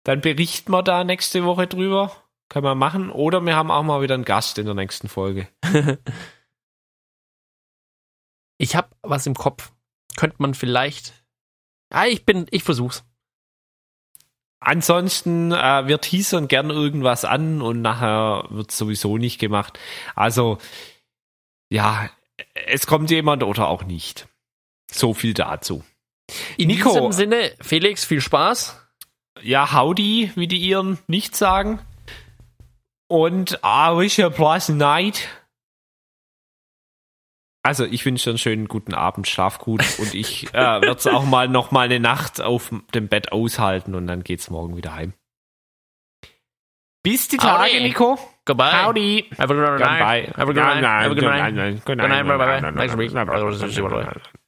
[0.04, 2.14] Dann berichten wir da nächste Woche drüber.
[2.48, 3.10] Können wir machen.
[3.10, 5.48] Oder wir haben auch mal wieder einen Gast in der nächsten Folge.
[8.58, 9.72] Ich habe was im Kopf.
[10.16, 11.12] Könnte man vielleicht.
[11.90, 13.04] Ah, ich bin, ich versuch's.
[14.60, 19.78] Ansonsten, äh, wir teasern gern irgendwas an und nachher wird sowieso nicht gemacht.
[20.14, 20.58] Also,
[21.68, 22.08] ja,
[22.66, 24.28] es kommt jemand oder auch nicht.
[24.90, 25.84] So viel dazu.
[26.56, 26.90] In Nico.
[26.90, 28.80] diesem Sinne, Felix, viel Spaß.
[29.42, 31.80] Ja, howdy, wie die Iren nicht sagen.
[33.08, 35.28] Und I wish you a pleasant night.
[37.62, 41.06] Also, ich wünsche dir einen schönen guten Abend, schlaf gut und ich äh, werde es
[41.06, 44.94] auch mal noch mal eine Nacht auf dem Bett aushalten und dann geht's morgen wieder
[44.94, 45.14] heim.
[47.02, 47.82] Bis die Tage, Howdy.
[47.82, 48.18] Nico.
[48.46, 48.70] Goodbye.
[48.70, 49.28] Howdy.
[49.36, 50.32] Have a good night.
[50.36, 50.82] Have a good night.
[51.02, 51.84] Have a good night.
[51.84, 52.22] Good Good night.
[52.22, 52.60] Bye bye.
[52.60, 52.74] night.
[52.74, 54.45] Next week.